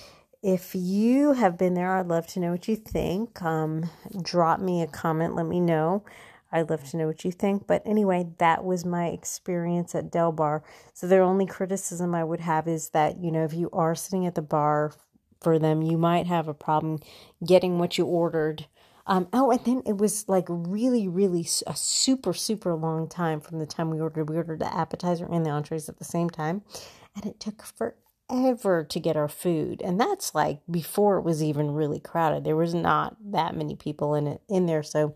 if 0.42 0.74
you 0.74 1.34
have 1.34 1.58
been 1.58 1.74
there, 1.76 1.92
I'd 1.98 2.08
love 2.08 2.28
to 2.28 2.40
know 2.40 2.52
what 2.52 2.68
you 2.68 2.76
think. 2.76 3.42
Um, 3.42 3.90
drop 4.22 4.60
me 4.60 4.82
a 4.82 4.88
comment, 4.88 5.36
let 5.36 5.46
me 5.46 5.60
know. 5.60 6.04
I'd 6.52 6.70
love 6.70 6.84
to 6.90 6.98
know 6.98 7.08
what 7.08 7.24
you 7.24 7.32
think. 7.32 7.66
But 7.68 7.82
anyway, 7.86 8.28
that 8.40 8.66
was 8.66 8.84
my 8.84 9.08
experience 9.08 9.96
at 9.96 10.12
Delbar. 10.12 10.62
So 10.94 11.08
the 11.08 11.20
only 11.20 11.46
criticism 11.46 12.14
I 12.14 12.24
would 12.24 12.42
have 12.42 12.68
is 12.68 12.90
that, 12.90 13.24
you 13.24 13.32
know, 13.32 13.44
if 13.46 13.54
you 13.54 13.70
are 13.72 13.96
sitting 13.96 14.26
at 14.26 14.36
the 14.36 14.42
bar 14.42 14.94
for 15.40 15.58
them, 15.58 15.82
you 15.82 15.98
might 15.98 16.28
have 16.28 16.48
a 16.48 16.54
problem 16.54 17.00
getting 17.46 17.80
what 17.80 17.98
you 17.98 18.06
ordered. 18.06 18.68
Um, 19.08 19.28
oh, 19.34 19.52
and 19.52 19.64
then 19.66 19.82
it 19.86 19.98
was 19.98 20.28
like 20.28 20.46
really, 20.50 21.08
really 21.08 21.48
a 21.68 21.76
super, 21.76 22.34
super 22.34 22.76
long 22.76 23.08
time 23.08 23.40
from 23.40 23.60
the 23.60 23.66
time 23.66 23.90
we 23.90 24.00
ordered. 24.00 24.30
We 24.30 24.36
ordered 24.38 24.60
the 24.60 24.74
appetizer 24.74 25.26
and 25.26 25.46
the 25.46 25.50
entrees 25.50 25.88
at 25.90 25.98
the 25.98 26.06
same 26.06 26.30
time. 26.30 26.64
And 27.16 27.26
it 27.26 27.40
took 27.40 27.64
for 27.64 27.96
forever 28.32 28.84
to 28.84 29.00
get 29.00 29.18
our 29.18 29.28
food. 29.28 29.82
And 29.82 30.00
that's 30.00 30.34
like 30.34 30.60
before 30.70 31.18
it 31.18 31.24
was 31.24 31.44
even 31.44 31.72
really 31.72 32.00
crowded. 32.00 32.44
There 32.44 32.56
was 32.56 32.74
not 32.74 33.16
that 33.32 33.56
many 33.56 33.76
people 33.76 34.16
in 34.16 34.28
it 34.28 34.42
in 34.48 34.66
there 34.66 34.84
so 34.84 35.16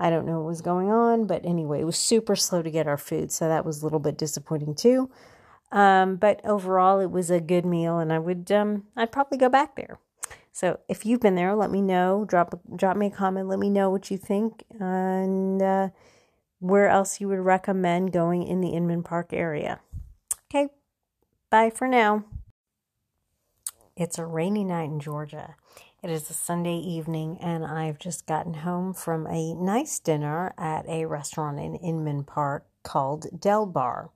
i 0.00 0.10
don't 0.10 0.26
know 0.26 0.40
what 0.40 0.48
was 0.48 0.60
going 0.60 0.90
on. 0.90 1.26
But 1.26 1.44
anyway 1.44 1.80
it 1.80 1.84
was 1.84 1.96
super 1.96 2.36
slow 2.36 2.62
to 2.62 2.70
get 2.70 2.86
our 2.88 2.96
food 2.96 3.30
so 3.30 3.48
that 3.48 3.64
was 3.64 3.80
a 3.80 3.86
little 3.86 4.00
bit 4.00 4.18
disappointing 4.18 4.74
too. 4.74 5.10
Um, 5.70 6.16
but 6.16 6.40
overall 6.44 7.00
it 7.00 7.10
was 7.10 7.30
a 7.30 7.40
good 7.40 7.66
meal 7.66 7.98
and 7.98 8.10
i 8.10 8.18
would 8.18 8.50
um, 8.50 8.84
i'd 8.96 9.12
probably 9.12 9.38
go 9.38 9.48
back 9.48 9.76
there. 9.76 9.98
So 10.50 10.80
if 10.88 11.06
you've 11.06 11.20
been 11.20 11.36
there 11.36 11.54
let 11.54 11.70
me 11.70 11.82
know. 11.82 12.24
Drop 12.26 12.60
drop 12.74 12.96
me 12.96 13.06
a 13.06 13.10
comment. 13.10 13.48
Let 13.48 13.58
me 13.58 13.70
know 13.70 13.90
what 13.90 14.10
you 14.10 14.18
think. 14.18 14.64
And 14.80 15.62
uh, 15.62 15.88
where 16.58 16.88
else 16.88 17.20
you 17.20 17.28
would 17.28 17.38
recommend 17.38 18.12
going 18.12 18.42
in 18.42 18.60
the 18.60 18.70
inman 18.70 19.04
park 19.04 19.32
area. 19.32 19.78
Okay. 20.50 20.68
Bye 21.50 21.70
for 21.70 21.86
now 21.86 22.24
it's 23.98 24.18
a 24.18 24.24
rainy 24.24 24.64
night 24.64 24.90
in 24.90 25.00
Georgia. 25.00 25.56
It 26.02 26.10
is 26.10 26.30
a 26.30 26.34
Sunday 26.34 26.76
evening, 26.76 27.38
and 27.40 27.66
I've 27.66 27.98
just 27.98 28.26
gotten 28.26 28.54
home 28.54 28.94
from 28.94 29.26
a 29.26 29.54
nice 29.54 29.98
dinner 29.98 30.54
at 30.56 30.88
a 30.88 31.06
restaurant 31.06 31.58
in 31.58 31.74
Inman 31.74 32.22
Park 32.22 32.64
called 32.84 33.26
Delbar. 33.36 34.10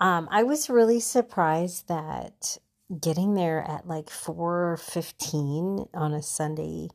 Um, 0.00 0.28
I 0.30 0.42
was 0.42 0.68
really 0.68 0.98
surprised 0.98 1.86
that 1.86 2.58
getting 3.00 3.34
there 3.34 3.62
at 3.62 3.86
like 3.86 4.06
4.15 4.06 5.88
on 5.94 6.12
a 6.12 6.22
Sunday 6.22 6.88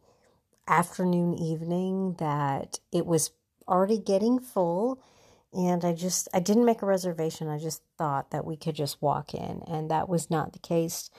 afternoon 0.67 1.33
evening 1.33 2.17
that 2.19 2.79
it 2.91 3.05
was 3.05 3.31
already 3.67 3.97
getting 3.97 4.39
full 4.39 5.01
and 5.53 5.83
I 5.83 5.93
just 5.93 6.27
I 6.33 6.39
didn't 6.39 6.65
make 6.65 6.81
a 6.81 6.85
reservation. 6.85 7.47
I 7.47 7.57
just 7.57 7.81
thought 7.97 8.31
that 8.31 8.45
we 8.45 8.55
could 8.55 8.75
just 8.75 9.01
walk 9.01 9.33
in, 9.33 9.61
and 9.67 9.89
that 9.89 10.07
was 10.07 10.29
not 10.29 10.53
the 10.53 10.59
case. 10.59 11.09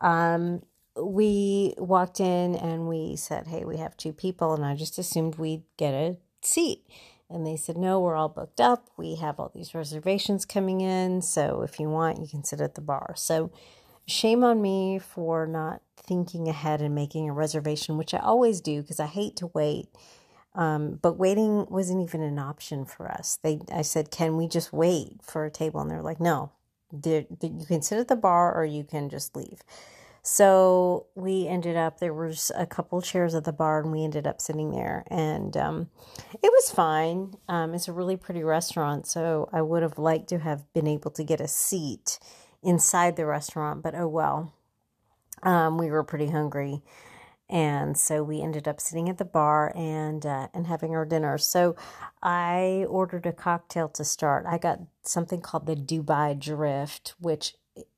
Um, 0.00 0.62
we 0.96 1.74
walked 1.78 2.20
in 2.20 2.54
and 2.56 2.88
we 2.88 3.16
said, 3.16 3.46
"Hey, 3.46 3.64
we 3.64 3.78
have 3.78 3.96
two 3.96 4.12
people," 4.12 4.54
and 4.54 4.64
I 4.64 4.74
just 4.74 4.98
assumed 4.98 5.36
we'd 5.36 5.64
get 5.76 5.94
a 5.94 6.16
seat. 6.42 6.86
And 7.28 7.46
they 7.46 7.56
said, 7.56 7.76
"No, 7.78 8.00
we're 8.00 8.16
all 8.16 8.28
booked 8.28 8.60
up. 8.60 8.88
We 8.96 9.16
have 9.16 9.38
all 9.38 9.50
these 9.54 9.74
reservations 9.74 10.44
coming 10.44 10.80
in, 10.80 11.22
so 11.22 11.62
if 11.62 11.78
you 11.80 11.88
want, 11.88 12.20
you 12.20 12.28
can 12.28 12.44
sit 12.44 12.60
at 12.60 12.74
the 12.74 12.80
bar." 12.80 13.14
So, 13.16 13.50
shame 14.06 14.42
on 14.44 14.60
me 14.62 14.98
for 14.98 15.46
not 15.46 15.82
thinking 15.96 16.48
ahead 16.48 16.82
and 16.82 16.94
making 16.94 17.28
a 17.28 17.32
reservation, 17.32 17.96
which 17.96 18.14
I 18.14 18.18
always 18.18 18.60
do 18.60 18.82
because 18.82 19.00
I 19.00 19.06
hate 19.06 19.36
to 19.36 19.48
wait 19.54 19.88
um, 20.54 20.98
but 21.00 21.18
waiting 21.18 21.66
wasn't 21.70 22.02
even 22.02 22.22
an 22.22 22.38
option 22.38 22.84
for 22.84 23.10
us. 23.10 23.38
They, 23.42 23.60
I 23.72 23.82
said, 23.82 24.10
"Can 24.10 24.36
we 24.36 24.48
just 24.48 24.72
wait 24.72 25.22
for 25.22 25.44
a 25.44 25.50
table?" 25.50 25.80
And 25.80 25.90
they're 25.90 26.02
like, 26.02 26.20
"No, 26.20 26.50
they're, 26.92 27.26
you 27.42 27.66
can 27.66 27.82
sit 27.82 27.98
at 27.98 28.08
the 28.08 28.16
bar 28.16 28.54
or 28.54 28.64
you 28.64 28.84
can 28.84 29.08
just 29.08 29.36
leave." 29.36 29.62
So 30.22 31.06
we 31.14 31.46
ended 31.46 31.76
up 31.76 31.98
there 31.98 32.12
was 32.12 32.52
a 32.54 32.66
couple 32.66 33.00
chairs 33.00 33.34
at 33.34 33.44
the 33.44 33.52
bar, 33.52 33.80
and 33.80 33.90
we 33.90 34.04
ended 34.04 34.26
up 34.26 34.40
sitting 34.40 34.70
there, 34.70 35.04
and 35.06 35.56
um, 35.56 35.90
it 36.34 36.52
was 36.52 36.70
fine. 36.70 37.34
Um, 37.48 37.74
it's 37.74 37.88
a 37.88 37.92
really 37.92 38.16
pretty 38.16 38.42
restaurant, 38.42 39.06
so 39.06 39.48
I 39.52 39.62
would 39.62 39.82
have 39.82 39.98
liked 39.98 40.28
to 40.28 40.38
have 40.38 40.70
been 40.74 40.86
able 40.86 41.10
to 41.12 41.24
get 41.24 41.40
a 41.40 41.48
seat 41.48 42.18
inside 42.62 43.16
the 43.16 43.24
restaurant, 43.24 43.82
but 43.82 43.94
oh 43.94 44.08
well. 44.08 44.52
Um, 45.42 45.78
we 45.78 45.90
were 45.90 46.04
pretty 46.04 46.26
hungry 46.26 46.82
and 47.50 47.98
so 47.98 48.22
we 48.22 48.40
ended 48.40 48.68
up 48.68 48.80
sitting 48.80 49.08
at 49.08 49.18
the 49.18 49.24
bar 49.24 49.72
and 49.76 50.24
uh, 50.24 50.48
and 50.54 50.68
having 50.68 50.94
our 50.94 51.04
dinner. 51.04 51.36
So 51.36 51.74
I 52.22 52.86
ordered 52.88 53.26
a 53.26 53.32
cocktail 53.32 53.88
to 53.90 54.04
start. 54.04 54.46
I 54.46 54.56
got 54.56 54.80
something 55.02 55.40
called 55.40 55.66
the 55.66 55.74
Dubai 55.74 56.38
Drift, 56.38 57.14
which 57.18 57.54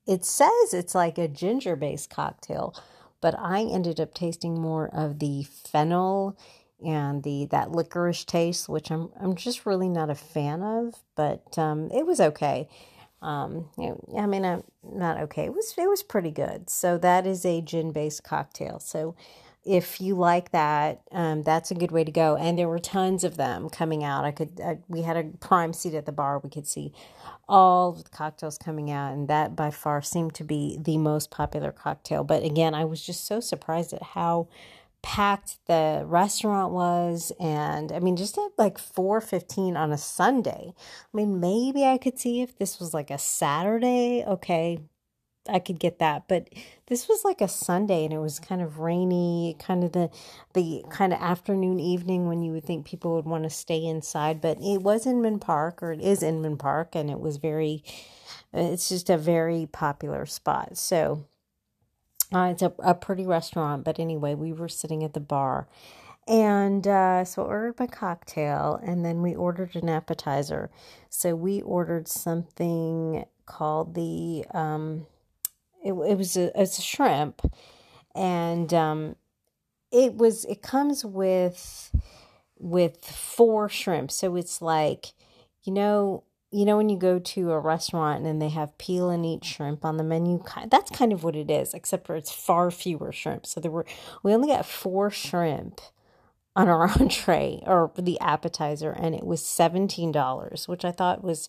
it 0.06 0.24
says 0.24 0.72
it's 0.72 0.94
like 0.94 1.18
a 1.18 1.28
ginger 1.28 1.76
based 1.76 2.08
cocktail, 2.08 2.74
but 3.20 3.38
I 3.38 3.62
ended 3.62 4.00
up 4.00 4.14
tasting 4.14 4.60
more 4.60 4.88
of 4.88 5.18
the 5.18 5.42
fennel 5.44 6.36
and 6.84 7.22
the 7.22 7.46
that 7.50 7.70
licorice 7.70 8.24
taste, 8.24 8.68
which 8.68 8.90
I'm 8.90 9.10
I'm 9.20 9.36
just 9.36 9.66
really 9.66 9.88
not 9.88 10.10
a 10.10 10.14
fan 10.14 10.62
of. 10.62 10.94
But 11.14 11.58
um, 11.58 11.90
it 11.90 12.06
was 12.06 12.20
okay. 12.20 12.68
Um, 13.22 13.68
I 14.18 14.26
mean, 14.26 14.44
I'm 14.44 14.64
not 14.82 15.18
okay. 15.20 15.44
It 15.44 15.54
was 15.54 15.74
it 15.78 15.88
was 15.88 16.02
pretty 16.02 16.30
good. 16.30 16.68
So 16.68 16.98
that 16.98 17.26
is 17.26 17.44
a 17.44 17.60
gin 17.60 17.92
based 17.92 18.24
cocktail. 18.24 18.80
So 18.80 19.14
if 19.64 20.00
you 20.00 20.16
like 20.16 20.50
that, 20.50 21.02
um, 21.12 21.44
that's 21.44 21.70
a 21.70 21.74
good 21.74 21.92
way 21.92 22.02
to 22.02 22.10
go. 22.10 22.36
And 22.36 22.58
there 22.58 22.68
were 22.68 22.80
tons 22.80 23.22
of 23.22 23.36
them 23.36 23.70
coming 23.70 24.02
out. 24.02 24.24
I 24.24 24.32
could, 24.32 24.60
I, 24.60 24.78
we 24.88 25.02
had 25.02 25.16
a 25.16 25.24
prime 25.38 25.72
seat 25.72 25.94
at 25.94 26.04
the 26.04 26.12
bar. 26.12 26.40
We 26.40 26.50
could 26.50 26.66
see 26.66 26.92
all 27.48 27.92
the 27.92 28.08
cocktails 28.08 28.58
coming 28.58 28.90
out, 28.90 29.12
and 29.12 29.28
that 29.28 29.54
by 29.54 29.70
far 29.70 30.02
seemed 30.02 30.34
to 30.34 30.44
be 30.44 30.78
the 30.80 30.98
most 30.98 31.30
popular 31.30 31.70
cocktail. 31.70 32.24
But 32.24 32.42
again, 32.42 32.74
I 32.74 32.84
was 32.84 33.02
just 33.02 33.24
so 33.24 33.38
surprised 33.38 33.92
at 33.92 34.02
how 34.02 34.48
packed 35.02 35.58
the 35.66 36.04
restaurant 36.06 36.72
was 36.72 37.32
and 37.40 37.92
i 37.92 37.98
mean 37.98 38.16
just 38.16 38.38
at 38.38 38.50
like 38.56 38.78
4.15 38.78 39.76
on 39.76 39.92
a 39.92 39.98
sunday 39.98 40.72
i 40.72 41.16
mean 41.16 41.40
maybe 41.40 41.84
i 41.84 41.98
could 41.98 42.18
see 42.18 42.40
if 42.40 42.56
this 42.58 42.78
was 42.78 42.94
like 42.94 43.10
a 43.10 43.18
saturday 43.18 44.24
okay 44.26 44.78
I 45.48 45.58
could 45.58 45.78
get 45.78 45.98
that. 45.98 46.28
But 46.28 46.48
this 46.86 47.08
was 47.08 47.24
like 47.24 47.40
a 47.40 47.48
Sunday 47.48 48.04
and 48.04 48.12
it 48.12 48.18
was 48.18 48.38
kind 48.38 48.62
of 48.62 48.78
rainy, 48.78 49.56
kind 49.58 49.84
of 49.84 49.92
the 49.92 50.10
the 50.54 50.84
kind 50.90 51.12
of 51.12 51.20
afternoon 51.20 51.80
evening 51.80 52.28
when 52.28 52.42
you 52.42 52.52
would 52.52 52.64
think 52.64 52.86
people 52.86 53.14
would 53.14 53.24
want 53.24 53.44
to 53.44 53.50
stay 53.50 53.84
inside. 53.84 54.40
But 54.40 54.58
it 54.60 54.82
was 54.82 55.06
Inman 55.06 55.38
Park 55.38 55.82
or 55.82 55.92
it 55.92 56.00
is 56.00 56.22
Inman 56.22 56.56
Park 56.58 56.94
and 56.94 57.10
it 57.10 57.20
was 57.20 57.38
very 57.38 57.82
it's 58.52 58.88
just 58.88 59.10
a 59.10 59.18
very 59.18 59.66
popular 59.66 60.26
spot. 60.26 60.76
So 60.76 61.24
uh, 62.32 62.48
it's 62.52 62.62
a, 62.62 62.72
a 62.78 62.94
pretty 62.94 63.26
restaurant, 63.26 63.84
but 63.84 63.98
anyway, 63.98 64.34
we 64.34 64.52
were 64.52 64.68
sitting 64.68 65.04
at 65.04 65.14
the 65.14 65.20
bar. 65.20 65.68
And 66.28 66.86
uh, 66.86 67.24
so 67.24 67.42
I 67.42 67.46
ordered 67.46 67.80
my 67.80 67.86
cocktail 67.88 68.80
and 68.82 69.04
then 69.04 69.22
we 69.22 69.34
ordered 69.34 69.74
an 69.74 69.88
appetizer. 69.88 70.70
So 71.08 71.34
we 71.34 71.60
ordered 71.62 72.06
something 72.06 73.24
called 73.44 73.94
the 73.94 74.44
um, 74.54 75.06
it, 75.84 75.92
it 75.92 76.16
was 76.16 76.36
a 76.36 76.60
it's 76.60 76.78
a 76.78 76.82
shrimp, 76.82 77.42
and 78.14 78.72
um, 78.72 79.16
it 79.90 80.14
was 80.14 80.44
it 80.44 80.62
comes 80.62 81.04
with 81.04 81.90
with 82.58 83.04
four 83.04 83.68
shrimp. 83.68 84.10
So 84.12 84.36
it's 84.36 84.62
like, 84.62 85.12
you 85.64 85.72
know, 85.72 86.24
you 86.52 86.64
know 86.64 86.76
when 86.76 86.88
you 86.88 86.98
go 86.98 87.18
to 87.18 87.50
a 87.52 87.58
restaurant 87.58 88.26
and 88.26 88.40
they 88.40 88.50
have 88.50 88.76
peel 88.78 89.10
and 89.10 89.24
eat 89.24 89.44
shrimp 89.44 89.84
on 89.84 89.96
the 89.96 90.04
menu. 90.04 90.42
That's 90.68 90.90
kind 90.90 91.12
of 91.12 91.24
what 91.24 91.34
it 91.34 91.50
is, 91.50 91.74
except 91.74 92.06
for 92.06 92.14
it's 92.14 92.30
far 92.32 92.70
fewer 92.70 93.10
shrimp. 93.12 93.46
So 93.46 93.60
there 93.60 93.70
were 93.70 93.86
we 94.22 94.34
only 94.34 94.48
got 94.48 94.66
four 94.66 95.10
shrimp 95.10 95.80
on 96.54 96.68
our 96.68 96.88
entree 97.00 97.62
or 97.66 97.90
the 97.98 98.20
appetizer 98.20 98.90
and 98.90 99.14
it 99.14 99.24
was 99.24 99.42
$17 99.42 100.68
which 100.68 100.84
i 100.84 100.90
thought 100.90 101.24
was 101.24 101.48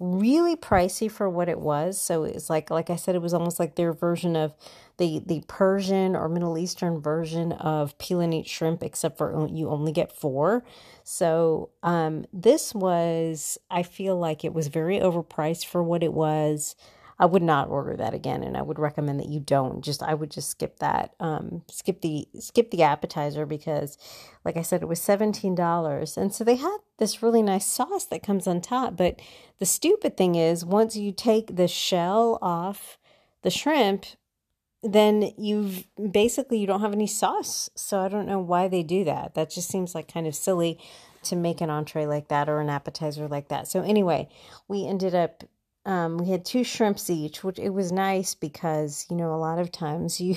really 0.00 0.56
pricey 0.56 1.10
for 1.10 1.28
what 1.28 1.48
it 1.48 1.60
was. 1.60 2.00
So 2.00 2.24
it's 2.24 2.50
like 2.50 2.70
like 2.70 2.90
i 2.90 2.96
said 2.96 3.14
it 3.14 3.22
was 3.22 3.34
almost 3.34 3.60
like 3.60 3.76
their 3.76 3.92
version 3.92 4.34
of 4.34 4.54
the 4.96 5.22
the 5.24 5.42
persian 5.46 6.16
or 6.16 6.28
middle 6.28 6.58
eastern 6.58 7.00
version 7.00 7.52
of 7.52 7.96
peel 7.98 8.20
and 8.20 8.34
eat 8.34 8.48
shrimp 8.48 8.82
except 8.82 9.18
for 9.18 9.48
you 9.52 9.68
only 9.68 9.92
get 9.92 10.10
four. 10.12 10.64
So 11.04 11.70
um 11.82 12.24
this 12.32 12.74
was 12.74 13.58
i 13.70 13.82
feel 13.82 14.18
like 14.18 14.44
it 14.44 14.54
was 14.54 14.68
very 14.68 14.98
overpriced 14.98 15.66
for 15.66 15.82
what 15.82 16.02
it 16.02 16.12
was 16.14 16.74
I 17.20 17.26
would 17.26 17.42
not 17.42 17.68
order 17.68 17.96
that 17.96 18.14
again, 18.14 18.42
and 18.42 18.56
I 18.56 18.62
would 18.62 18.78
recommend 18.78 19.20
that 19.20 19.28
you 19.28 19.40
don't. 19.40 19.84
Just 19.84 20.02
I 20.02 20.14
would 20.14 20.30
just 20.30 20.48
skip 20.48 20.78
that, 20.78 21.14
um, 21.20 21.62
skip 21.70 22.00
the 22.00 22.26
skip 22.38 22.70
the 22.70 22.82
appetizer 22.82 23.44
because, 23.44 23.98
like 24.42 24.56
I 24.56 24.62
said, 24.62 24.80
it 24.80 24.88
was 24.88 25.02
seventeen 25.02 25.54
dollars, 25.54 26.16
and 26.16 26.32
so 26.34 26.44
they 26.44 26.56
had 26.56 26.78
this 26.96 27.22
really 27.22 27.42
nice 27.42 27.66
sauce 27.66 28.06
that 28.06 28.22
comes 28.22 28.46
on 28.46 28.62
top. 28.62 28.96
But 28.96 29.20
the 29.58 29.66
stupid 29.66 30.16
thing 30.16 30.34
is, 30.34 30.64
once 30.64 30.96
you 30.96 31.12
take 31.12 31.56
the 31.56 31.68
shell 31.68 32.38
off 32.40 32.96
the 33.42 33.50
shrimp, 33.50 34.06
then 34.82 35.30
you've 35.36 35.84
basically 36.10 36.58
you 36.58 36.66
don't 36.66 36.80
have 36.80 36.94
any 36.94 37.06
sauce. 37.06 37.68
So 37.74 38.00
I 38.00 38.08
don't 38.08 38.26
know 38.26 38.40
why 38.40 38.66
they 38.66 38.82
do 38.82 39.04
that. 39.04 39.34
That 39.34 39.50
just 39.50 39.68
seems 39.68 39.94
like 39.94 40.10
kind 40.10 40.26
of 40.26 40.34
silly 40.34 40.78
to 41.24 41.36
make 41.36 41.60
an 41.60 41.68
entree 41.68 42.06
like 42.06 42.28
that 42.28 42.48
or 42.48 42.60
an 42.60 42.70
appetizer 42.70 43.28
like 43.28 43.48
that. 43.48 43.68
So 43.68 43.82
anyway, 43.82 44.30
we 44.68 44.86
ended 44.86 45.14
up 45.14 45.44
um, 45.86 46.18
we 46.18 46.28
had 46.28 46.44
two 46.44 46.64
shrimps 46.64 47.08
each, 47.08 47.42
which 47.42 47.58
it 47.58 47.70
was 47.70 47.90
nice 47.90 48.34
because 48.34 49.06
you 49.10 49.16
know 49.16 49.34
a 49.34 49.36
lot 49.36 49.58
of 49.58 49.72
times 49.72 50.20
you 50.20 50.36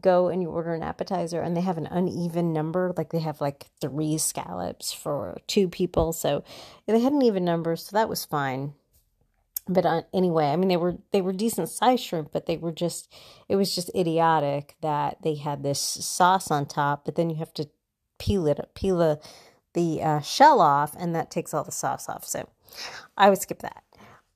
go 0.00 0.28
and 0.28 0.42
you 0.42 0.50
order 0.50 0.74
an 0.74 0.82
appetizer 0.82 1.40
and 1.40 1.56
they 1.56 1.62
have 1.62 1.78
an 1.78 1.86
uneven 1.86 2.52
number, 2.52 2.92
like 2.96 3.10
they 3.10 3.20
have 3.20 3.40
like 3.40 3.66
three 3.80 4.18
scallops 4.18 4.92
for 4.92 5.38
two 5.46 5.68
people, 5.68 6.12
so 6.12 6.44
they 6.86 7.00
had 7.00 7.12
an 7.12 7.22
even 7.22 7.44
number, 7.44 7.76
so 7.76 7.96
that 7.96 8.08
was 8.08 8.24
fine. 8.24 8.74
But 9.68 9.84
uh, 9.86 10.02
anyway, 10.14 10.46
I 10.46 10.56
mean 10.56 10.68
they 10.68 10.76
were 10.76 10.98
they 11.10 11.22
were 11.22 11.32
decent 11.32 11.68
sized 11.70 12.04
shrimp, 12.04 12.30
but 12.32 12.46
they 12.46 12.56
were 12.56 12.72
just 12.72 13.12
it 13.48 13.56
was 13.56 13.74
just 13.74 13.90
idiotic 13.94 14.76
that 14.82 15.22
they 15.22 15.36
had 15.36 15.62
this 15.62 15.80
sauce 15.80 16.50
on 16.50 16.66
top, 16.66 17.04
but 17.04 17.16
then 17.16 17.30
you 17.30 17.36
have 17.36 17.54
to 17.54 17.68
peel 18.18 18.46
it 18.46 18.60
peel 18.74 18.98
the 18.98 19.20
the 19.74 20.02
uh, 20.02 20.20
shell 20.20 20.60
off, 20.60 20.94
and 20.98 21.14
that 21.14 21.30
takes 21.30 21.52
all 21.54 21.64
the 21.64 21.72
sauce 21.72 22.08
off. 22.08 22.24
So 22.24 22.48
I 23.16 23.28
would 23.30 23.40
skip 23.40 23.60
that. 23.60 23.82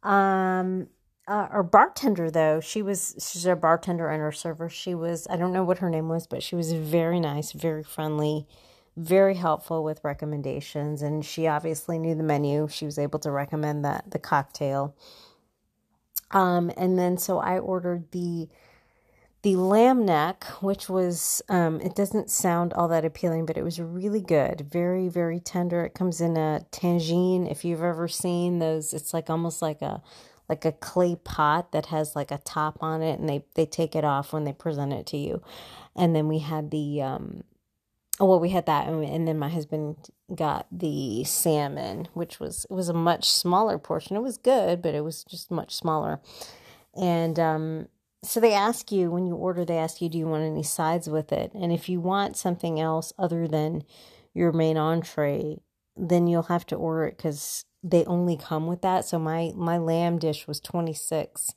Um, 0.03 0.89
uh, 1.29 1.47
our 1.51 1.63
bartender 1.63 2.31
though, 2.31 2.61
she 2.61 2.83
was 2.83 3.15
she's 3.19 3.47
our 3.47 3.57
bartender 3.57 4.09
and 4.09 4.23
our 4.23 4.33
server. 4.33 4.69
She 4.69 4.95
was 4.95 5.27
I 5.31 5.37
don't 5.37 5.53
know 5.53 5.65
what 5.65 5.79
her 5.79 5.91
name 5.91 6.09
was, 6.09 6.27
but 6.27 6.43
she 6.43 6.57
was 6.57 6.73
very 6.73 7.21
nice, 7.21 7.53
very 7.53 7.85
friendly, 7.85 8.47
very 8.97 9.35
helpful 9.35 9.85
with 9.85 10.03
recommendations, 10.03 11.03
and 11.03 11.25
she 11.25 11.47
obviously 11.47 11.99
knew 11.99 12.15
the 12.15 12.23
menu. 12.23 12.69
She 12.69 12.85
was 12.85 12.99
able 12.99 13.19
to 13.21 13.31
recommend 13.31 13.85
that 13.85 14.11
the 14.11 14.19
cocktail. 14.19 14.97
Um, 16.33 16.71
and 16.77 16.99
then 16.99 17.19
so 17.19 17.39
I 17.39 17.59
ordered 17.59 18.11
the 18.13 18.49
the 19.43 19.57
lamb 19.57 20.05
neck, 20.05 20.45
which 20.61 20.89
was 20.89 21.41
um, 21.49 21.81
it 21.81 21.95
doesn't 21.95 22.31
sound 22.31 22.73
all 22.75 22.89
that 22.89 23.05
appealing, 23.05 23.47
but 23.47 23.57
it 23.57 23.65
was 23.65 23.81
really 23.81 24.21
good, 24.21 24.67
very 24.71 25.09
very 25.09 25.41
tender. 25.41 25.85
It 25.85 25.95
comes 25.95 26.21
in 26.21 26.37
a 26.37 26.67
tangine. 26.71 27.51
If 27.51 27.65
you've 27.65 27.83
ever 27.83 28.09
seen 28.09 28.59
those, 28.59 28.93
it's 28.93 29.15
like 29.15 29.31
almost 29.31 29.63
like 29.63 29.81
a 29.83 30.03
like 30.49 30.65
a 30.65 30.73
clay 30.73 31.17
pot 31.17 31.73
that 31.73 31.87
has 31.87 32.15
like 32.17 32.31
a 32.31 32.39
top 32.39 32.79
on 32.83 33.03
it, 33.03 33.19
and 33.19 33.29
they 33.29 33.45
they 33.55 33.67
take 33.67 33.97
it 33.97 34.05
off 34.05 34.33
when 34.33 34.45
they 34.45 34.53
present 34.53 34.93
it 34.93 35.07
to 35.07 35.17
you. 35.17 35.43
And 35.97 36.15
then 36.15 36.29
we 36.29 36.41
had 36.41 36.71
the 36.71 37.01
um, 37.03 37.45
well, 38.19 38.41
we 38.41 38.51
had 38.51 38.67
that, 38.67 38.89
and 38.89 39.27
then 39.27 39.39
my 39.39 39.49
husband 39.49 40.11
got 40.35 40.67
the 40.71 41.25
salmon, 41.25 42.09
which 42.13 42.39
was 42.41 42.67
it 42.69 42.75
was 42.75 42.91
a 42.91 42.95
much 42.95 43.31
smaller 43.31 43.79
portion. 43.79 44.17
It 44.17 44.23
was 44.23 44.37
good, 44.37 44.83
but 44.83 44.95
it 44.95 45.03
was 45.03 45.25
just 45.25 45.51
much 45.51 45.75
smaller, 45.75 46.21
and 46.95 47.39
um 47.39 47.89
so 48.23 48.41
they 48.41 48.53
ask 48.53 48.93
you 48.93 49.11
when 49.11 49.27
you 49.27 49.35
order 49.35 49.65
they 49.65 49.79
ask 49.79 50.01
you 50.03 50.09
do 50.09 50.19
you 50.19 50.27
want 50.27 50.43
any 50.43 50.63
sides 50.63 51.09
with 51.09 51.33
it 51.33 51.53
and 51.55 51.73
if 51.73 51.89
you 51.89 52.01
want 52.01 52.37
something 52.37 52.79
else 52.79 53.13
other 53.19 53.49
than 53.49 53.83
your 54.35 54.53
main 54.53 54.77
entree 54.77 55.57
then 55.97 56.27
you'll 56.27 56.45
have 56.45 56.67
to 56.67 56.77
order 56.77 57.05
it 57.05 57.17
because 57.17 57.65
they 57.83 58.05
only 58.05 58.37
come 58.37 58.67
with 58.67 58.83
that. 58.83 59.05
So 59.05 59.19
my 59.19 59.53
my 59.55 59.79
lamb 59.79 60.19
dish 60.19 60.47
was 60.47 60.61
26 60.61 61.55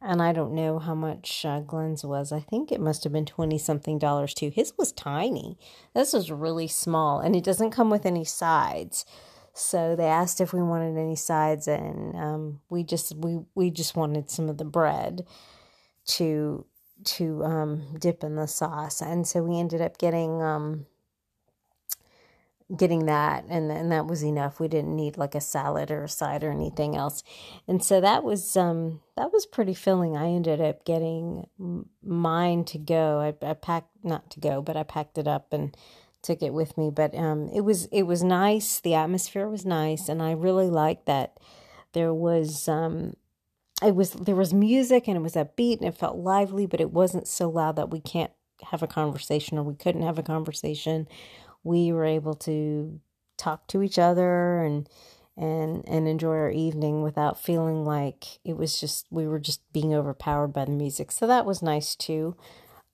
and 0.00 0.20
I 0.20 0.32
don't 0.32 0.54
know 0.54 0.78
how 0.78 0.94
much 0.94 1.44
uh, 1.44 1.60
Glenn's 1.60 2.04
was. 2.04 2.32
I 2.32 2.40
think 2.40 2.72
it 2.72 2.80
must 2.80 3.04
have 3.04 3.12
been 3.12 3.24
20 3.24 3.56
something 3.58 3.98
dollars 3.98 4.34
too. 4.34 4.50
His 4.50 4.72
was 4.76 4.92
tiny. 4.92 5.58
This 5.94 6.12
was 6.12 6.30
really 6.30 6.68
small 6.68 7.20
and 7.20 7.36
it 7.36 7.44
doesn't 7.44 7.70
come 7.70 7.90
with 7.90 8.04
any 8.04 8.24
sides. 8.24 9.04
So 9.54 9.94
they 9.94 10.06
asked 10.06 10.40
if 10.40 10.52
we 10.52 10.62
wanted 10.62 10.96
any 10.96 11.16
sides 11.16 11.68
and 11.68 12.16
um, 12.16 12.60
we 12.70 12.84
just 12.84 13.14
we 13.16 13.40
we 13.54 13.70
just 13.70 13.96
wanted 13.96 14.30
some 14.30 14.48
of 14.48 14.58
the 14.58 14.64
bread 14.64 15.24
to 16.06 16.66
to 17.04 17.44
um, 17.44 17.96
dip 17.98 18.22
in 18.22 18.36
the 18.36 18.46
sauce. 18.46 19.00
And 19.00 19.26
so 19.26 19.42
we 19.42 19.58
ended 19.58 19.80
up 19.80 19.98
getting 19.98 20.40
um, 20.42 20.86
getting 22.76 23.06
that 23.06 23.44
and 23.48 23.70
and 23.70 23.92
that 23.92 24.06
was 24.06 24.22
enough. 24.22 24.58
We 24.58 24.68
didn't 24.68 24.96
need 24.96 25.18
like 25.18 25.34
a 25.34 25.40
salad 25.40 25.90
or 25.90 26.04
a 26.04 26.08
side 26.08 26.42
or 26.42 26.50
anything 26.50 26.96
else. 26.96 27.22
And 27.68 27.84
so 27.84 28.00
that 28.00 28.24
was 28.24 28.56
um 28.56 29.00
that 29.16 29.32
was 29.32 29.46
pretty 29.46 29.74
filling. 29.74 30.16
I 30.16 30.28
ended 30.28 30.60
up 30.60 30.84
getting 30.84 31.48
mine 32.02 32.64
to 32.66 32.78
go. 32.78 33.20
I, 33.20 33.46
I 33.46 33.54
packed 33.54 33.90
not 34.02 34.30
to 34.30 34.40
go 34.40 34.62
but 34.62 34.76
i 34.76 34.82
packed 34.82 35.18
it 35.18 35.28
up 35.28 35.52
and 35.52 35.76
took 36.22 36.42
it 36.42 36.54
with 36.54 36.78
me. 36.78 36.90
But 36.90 37.14
um 37.14 37.48
it 37.54 37.62
was 37.62 37.86
it 37.86 38.04
was 38.04 38.22
nice. 38.22 38.80
The 38.80 38.94
atmosphere 38.94 39.48
was 39.48 39.66
nice 39.66 40.08
and 40.08 40.22
i 40.22 40.32
really 40.32 40.68
liked 40.70 41.06
that 41.06 41.38
there 41.92 42.14
was 42.14 42.68
um 42.68 43.14
it 43.84 43.94
was 43.94 44.12
there 44.12 44.36
was 44.36 44.54
music 44.54 45.08
and 45.08 45.16
it 45.16 45.20
was 45.22 45.34
upbeat 45.34 45.78
and 45.78 45.88
it 45.88 45.96
felt 45.98 46.16
lively 46.18 46.66
but 46.66 46.80
it 46.80 46.92
wasn't 46.92 47.28
so 47.28 47.50
loud 47.50 47.76
that 47.76 47.90
we 47.90 48.00
can't 48.00 48.32
have 48.70 48.82
a 48.82 48.86
conversation 48.88 49.58
or 49.58 49.62
we 49.64 49.74
couldn't 49.74 50.02
have 50.02 50.18
a 50.18 50.22
conversation 50.22 51.06
we 51.64 51.92
were 51.92 52.04
able 52.04 52.34
to 52.34 53.00
talk 53.36 53.66
to 53.68 53.82
each 53.82 53.98
other 53.98 54.60
and 54.62 54.88
and 55.36 55.84
and 55.88 56.08
enjoy 56.08 56.30
our 56.32 56.50
evening 56.50 57.02
without 57.02 57.40
feeling 57.42 57.84
like 57.84 58.38
it 58.44 58.56
was 58.56 58.78
just 58.80 59.06
we 59.10 59.26
were 59.26 59.38
just 59.38 59.60
being 59.72 59.94
overpowered 59.94 60.48
by 60.48 60.64
the 60.64 60.70
music. 60.72 61.10
So 61.12 61.26
that 61.26 61.46
was 61.46 61.62
nice 61.62 61.96
too. 61.96 62.36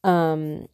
Um 0.04 0.68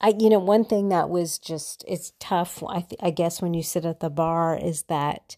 I 0.00 0.14
you 0.18 0.30
know 0.30 0.40
one 0.40 0.66
thing 0.66 0.90
that 0.90 1.10
was 1.10 1.38
just 1.38 1.84
it's 1.88 2.14
tough 2.20 2.62
I 2.64 2.82
th- 2.82 3.00
I 3.02 3.10
guess 3.10 3.42
when 3.42 3.54
you 3.54 3.64
sit 3.64 3.86
at 3.86 4.00
the 4.00 4.10
bar 4.10 4.58
is 4.58 4.84
that 4.84 5.36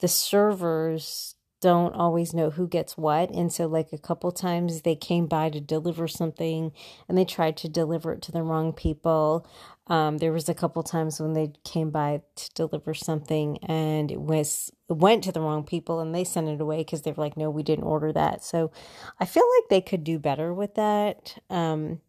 the 0.00 0.08
servers 0.08 1.35
don't 1.60 1.94
always 1.94 2.34
know 2.34 2.50
who 2.50 2.68
gets 2.68 2.98
what. 2.98 3.30
And 3.30 3.52
so 3.52 3.66
like 3.66 3.92
a 3.92 3.98
couple 3.98 4.30
times 4.30 4.82
they 4.82 4.94
came 4.94 5.26
by 5.26 5.48
to 5.50 5.60
deliver 5.60 6.06
something 6.06 6.72
and 7.08 7.16
they 7.16 7.24
tried 7.24 7.56
to 7.58 7.68
deliver 7.68 8.12
it 8.12 8.22
to 8.22 8.32
the 8.32 8.42
wrong 8.42 8.72
people. 8.72 9.46
Um, 9.86 10.18
there 10.18 10.32
was 10.32 10.48
a 10.48 10.54
couple 10.54 10.82
times 10.82 11.20
when 11.20 11.32
they 11.32 11.52
came 11.64 11.90
by 11.90 12.22
to 12.34 12.50
deliver 12.54 12.92
something 12.92 13.58
and 13.64 14.10
it 14.10 14.20
was 14.20 14.70
went 14.88 15.24
to 15.24 15.32
the 15.32 15.40
wrong 15.40 15.64
people 15.64 16.00
and 16.00 16.14
they 16.14 16.24
sent 16.24 16.48
it 16.48 16.60
away 16.60 16.78
because 16.78 17.02
they 17.02 17.12
were 17.12 17.22
like 17.22 17.36
no 17.36 17.50
we 17.50 17.62
didn't 17.62 17.84
order 17.84 18.12
that. 18.12 18.44
So 18.44 18.70
i 19.18 19.24
feel 19.24 19.48
like 19.56 19.68
they 19.70 19.80
could 19.80 20.04
do 20.04 20.18
better 20.18 20.52
with 20.52 20.74
that. 20.74 21.38
Um, 21.48 22.00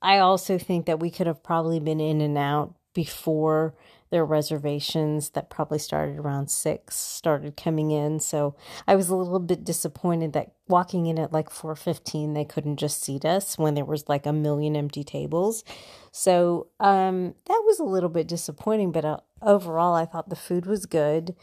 i 0.00 0.18
also 0.18 0.58
think 0.58 0.86
that 0.86 1.00
we 1.00 1.10
could 1.10 1.26
have 1.26 1.42
probably 1.42 1.80
been 1.80 2.00
in 2.00 2.20
and 2.20 2.38
out 2.38 2.74
before 2.94 3.74
their 4.12 4.24
reservations 4.24 5.30
that 5.30 5.50
probably 5.50 5.78
started 5.78 6.18
around 6.18 6.48
six 6.48 6.94
started 6.94 7.56
coming 7.56 7.90
in. 7.90 8.20
So 8.20 8.54
I 8.86 8.94
was 8.94 9.08
a 9.08 9.16
little 9.16 9.40
bit 9.40 9.64
disappointed 9.64 10.34
that 10.34 10.52
walking 10.68 11.06
in 11.06 11.18
at 11.18 11.32
like 11.32 11.50
four 11.50 11.74
fifteen 11.74 12.34
they 12.34 12.44
couldn't 12.44 12.76
just 12.76 13.02
seat 13.02 13.24
us 13.24 13.58
when 13.58 13.74
there 13.74 13.84
was 13.84 14.08
like 14.08 14.26
a 14.26 14.32
million 14.32 14.76
empty 14.76 15.02
tables. 15.02 15.64
So 16.12 16.68
um, 16.78 17.34
that 17.46 17.62
was 17.64 17.80
a 17.80 17.84
little 17.84 18.10
bit 18.10 18.28
disappointing. 18.28 18.92
But 18.92 19.04
uh, 19.04 19.16
overall, 19.40 19.94
I 19.94 20.04
thought 20.04 20.28
the 20.28 20.36
food 20.36 20.66
was 20.66 20.86
good. 20.86 21.34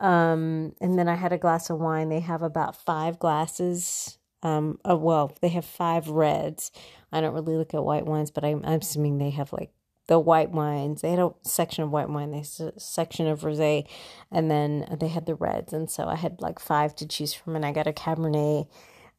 Um, 0.00 0.74
and 0.80 0.98
then 0.98 1.08
I 1.08 1.14
had 1.14 1.32
a 1.32 1.38
glass 1.38 1.70
of 1.70 1.78
wine. 1.78 2.08
They 2.08 2.20
have 2.20 2.42
about 2.42 2.76
five 2.76 3.18
glasses. 3.18 4.18
Um, 4.42 4.78
oh, 4.84 4.96
well, 4.96 5.36
they 5.40 5.48
have 5.48 5.64
five 5.64 6.08
reds. 6.08 6.70
I 7.12 7.20
don't 7.20 7.34
really 7.34 7.56
look 7.56 7.74
at 7.74 7.82
white 7.82 8.06
wines, 8.06 8.30
but 8.30 8.44
I'm, 8.44 8.64
I'm 8.64 8.80
assuming 8.80 9.18
they 9.18 9.30
have 9.30 9.52
like 9.52 9.70
the 10.08 10.18
white 10.18 10.50
wines. 10.50 11.02
They 11.02 11.10
had 11.10 11.20
a 11.20 11.30
section 11.42 11.84
of 11.84 11.90
white 11.90 12.08
wine, 12.08 12.32
they 12.32 12.38
had 12.38 12.74
a 12.76 12.80
section 12.80 13.28
of 13.28 13.42
rosé, 13.42 13.86
and 14.32 14.50
then 14.50 14.96
they 14.98 15.08
had 15.08 15.26
the 15.26 15.34
reds. 15.34 15.72
And 15.72 15.88
so 15.88 16.08
I 16.08 16.16
had 16.16 16.40
like 16.40 16.58
five 16.58 16.96
to 16.96 17.06
choose 17.06 17.32
from, 17.32 17.54
and 17.54 17.64
I 17.64 17.72
got 17.72 17.86
a 17.86 17.92
Cabernet. 17.92 18.66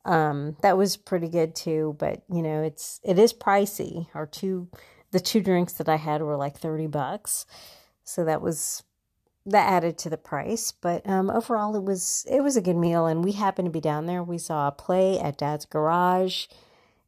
Um, 0.06 0.58
that 0.62 0.78
was 0.78 0.98
pretty 0.98 1.30
good 1.30 1.56
too, 1.56 1.96
but 2.00 2.24
you 2.30 2.42
know, 2.42 2.62
it's 2.64 3.00
it 3.04 3.18
is 3.18 3.34
pricey. 3.34 4.08
Our 4.14 4.26
two, 4.26 4.68
the 5.12 5.20
two 5.20 5.42
drinks 5.42 5.74
that 5.74 5.88
I 5.90 5.98
had 5.98 6.22
were 6.22 6.38
like 6.38 6.58
thirty 6.58 6.88
bucks, 6.88 7.46
so 8.04 8.26
that 8.26 8.42
was 8.42 8.84
that 9.46 9.70
added 9.70 9.98
to 10.00 10.10
the 10.10 10.18
price. 10.18 10.72
But 10.72 11.08
um, 11.08 11.30
overall, 11.30 11.76
it 11.76 11.84
was 11.84 12.26
it 12.30 12.42
was 12.42 12.58
a 12.58 12.62
good 12.62 12.78
meal, 12.78 13.06
and 13.06 13.24
we 13.24 13.34
happened 13.34 13.68
to 13.68 13.72
be 13.72 13.82
down 13.82 14.08
there. 14.08 14.24
We 14.24 14.40
saw 14.40 14.68
a 14.68 14.72
play 14.72 15.20
at 15.20 15.38
Dad's 15.38 15.66
Garage 15.66 16.48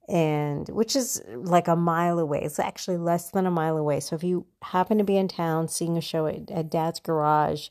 and 0.10 0.68
which 0.70 0.96
is 0.96 1.22
like 1.34 1.68
a 1.68 1.76
mile 1.76 2.20
away. 2.20 2.42
It's 2.42 2.60
actually 2.60 2.98
less 2.98 3.32
than 3.32 3.46
a 3.46 3.52
mile 3.52 3.78
away. 3.78 4.00
So 4.00 4.16
if 4.16 4.24
you 4.24 4.46
happen 4.62 4.98
to 4.98 5.04
be 5.04 5.18
in 5.18 5.28
town 5.28 5.68
seeing 5.68 5.98
a 5.98 6.02
show 6.02 6.28
at, 6.28 6.50
at 6.52 6.70
Dad's 6.70 7.00
Garage, 7.00 7.70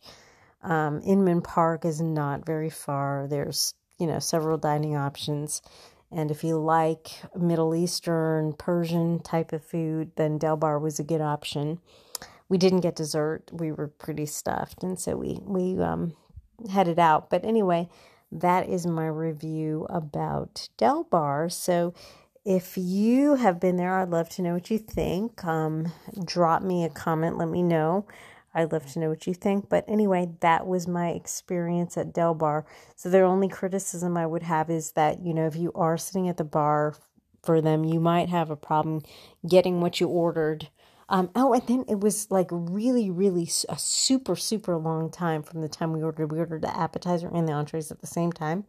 um, 0.62 1.00
Inman 1.04 1.42
Park 1.42 1.84
is 1.84 2.00
not 2.00 2.46
very 2.46 2.70
far. 2.70 3.26
There's 3.28 3.74
you 3.98 4.06
know 4.06 4.18
several 4.18 4.58
dining 4.58 4.96
options, 4.96 5.62
and 6.10 6.30
if 6.30 6.44
you 6.44 6.58
like 6.58 7.10
Middle 7.36 7.74
Eastern, 7.74 8.52
Persian 8.52 9.20
type 9.20 9.52
of 9.52 9.64
food, 9.64 10.12
then 10.16 10.38
Delbar 10.38 10.80
was 10.80 10.98
a 10.98 11.04
good 11.04 11.20
option. 11.20 11.80
We 12.48 12.58
didn't 12.58 12.80
get 12.80 12.96
dessert. 12.96 13.50
We 13.52 13.72
were 13.72 13.88
pretty 13.88 14.26
stuffed, 14.26 14.82
and 14.82 14.98
so 14.98 15.16
we 15.16 15.40
we 15.44 15.78
um, 15.78 16.14
headed 16.70 16.98
out. 16.98 17.30
But 17.30 17.44
anyway, 17.44 17.88
that 18.32 18.68
is 18.68 18.86
my 18.86 19.06
review 19.06 19.86
about 19.88 20.68
Delbar. 20.78 21.50
So 21.50 21.94
if 22.44 22.76
you 22.76 23.34
have 23.34 23.60
been 23.60 23.76
there, 23.76 23.98
I'd 23.98 24.10
love 24.10 24.28
to 24.30 24.42
know 24.42 24.54
what 24.54 24.70
you 24.70 24.78
think. 24.78 25.44
Um, 25.44 25.92
drop 26.24 26.62
me 26.62 26.84
a 26.84 26.88
comment, 26.88 27.38
let 27.38 27.48
me 27.48 27.62
know. 27.62 28.06
I'd 28.54 28.72
love 28.72 28.86
to 28.92 28.98
know 28.98 29.10
what 29.10 29.26
you 29.26 29.34
think. 29.34 29.68
But 29.68 29.84
anyway, 29.86 30.30
that 30.40 30.66
was 30.66 30.88
my 30.88 31.10
experience 31.10 31.96
at 31.96 32.12
Delbar. 32.12 32.64
So, 32.96 33.08
the 33.08 33.20
only 33.20 33.48
criticism 33.48 34.16
I 34.16 34.26
would 34.26 34.42
have 34.42 34.70
is 34.70 34.92
that, 34.92 35.24
you 35.24 35.34
know, 35.34 35.46
if 35.46 35.56
you 35.56 35.70
are 35.74 35.96
sitting 35.96 36.28
at 36.28 36.36
the 36.36 36.44
bar 36.44 36.96
for 37.42 37.60
them, 37.60 37.84
you 37.84 38.00
might 38.00 38.28
have 38.28 38.50
a 38.50 38.56
problem 38.56 39.02
getting 39.46 39.80
what 39.80 40.00
you 40.00 40.08
ordered. 40.08 40.68
Um, 41.08 41.30
oh, 41.34 41.52
and 41.52 41.66
then 41.66 41.84
it 41.88 42.00
was 42.00 42.30
like 42.30 42.48
really, 42.50 43.10
really 43.10 43.48
a 43.68 43.78
super, 43.78 44.36
super 44.36 44.76
long 44.76 45.10
time 45.10 45.42
from 45.42 45.60
the 45.60 45.68
time 45.68 45.92
we 45.92 46.02
ordered. 46.02 46.30
We 46.30 46.38
ordered 46.38 46.62
the 46.62 46.76
appetizer 46.76 47.28
and 47.32 47.48
the 47.48 47.52
entrees 47.52 47.90
at 47.90 48.00
the 48.00 48.06
same 48.06 48.32
time, 48.32 48.64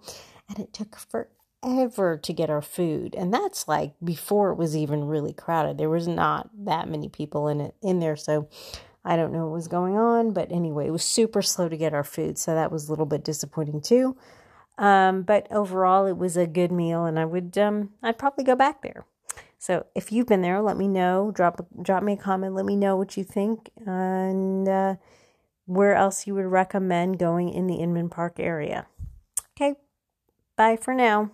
and 0.49 0.59
it 0.59 0.73
took 0.73 0.95
for 0.95 1.29
ever 1.63 2.17
to 2.17 2.33
get 2.33 2.49
our 2.49 2.61
food. 2.61 3.15
And 3.15 3.33
that's 3.33 3.67
like 3.67 3.93
before 4.03 4.51
it 4.51 4.57
was 4.57 4.75
even 4.75 5.05
really 5.05 5.33
crowded. 5.33 5.77
There 5.77 5.89
was 5.89 6.07
not 6.07 6.49
that 6.65 6.89
many 6.89 7.09
people 7.09 7.47
in 7.47 7.61
it 7.61 7.75
in 7.81 7.99
there 7.99 8.15
so 8.15 8.49
i 9.03 9.15
don't 9.15 9.33
know 9.33 9.45
what 9.45 9.53
was 9.53 9.67
going 9.67 9.97
on. 9.97 10.31
But 10.31 10.51
anyway 10.51 10.87
it 10.87 10.91
was 10.91 11.03
super 11.03 11.41
slow 11.41 11.69
to 11.69 11.77
get 11.77 11.93
our 11.93 12.03
food 12.03 12.37
so 12.37 12.55
that 12.55 12.71
was 12.71 12.87
a 12.87 12.91
little 12.91 13.05
bit 13.05 13.23
disappointing 13.23 13.81
too. 13.81 14.17
Um, 14.77 15.23
but 15.23 15.47
overall 15.51 16.05
it 16.07 16.17
was 16.17 16.37
a 16.37 16.47
good 16.47 16.71
meal 16.71 17.05
and 17.05 17.19
i 17.19 17.25
would 17.25 17.55
um, 17.57 17.91
i'd 18.01 18.17
probably 18.17 18.43
go 18.43 18.55
back 18.55 18.81
there. 18.81 19.05
So 19.59 19.85
if 19.93 20.11
you've 20.11 20.27
been 20.27 20.41
there 20.41 20.61
let 20.61 20.77
me 20.77 20.87
know. 20.87 21.31
Drop 21.31 21.65
drop 21.81 22.01
me 22.03 22.13
a 22.13 22.17
comment. 22.17 22.55
Let 22.55 22.65
me 22.65 22.75
know 22.75 22.95
what 22.95 23.17
you 23.17 23.23
think. 23.23 23.69
And 23.85 24.67
uh, 24.67 24.95
where 25.65 25.93
else 25.93 26.25
you 26.25 26.33
would 26.35 26.45
recommend 26.45 27.19
going 27.19 27.49
in 27.49 27.67
the 27.67 27.75
inman 27.75 28.09
park 28.09 28.39
area. 28.39 28.87
Okay. 29.55 29.75
Bye 30.57 30.75
for 30.75 30.93
now 30.93 31.31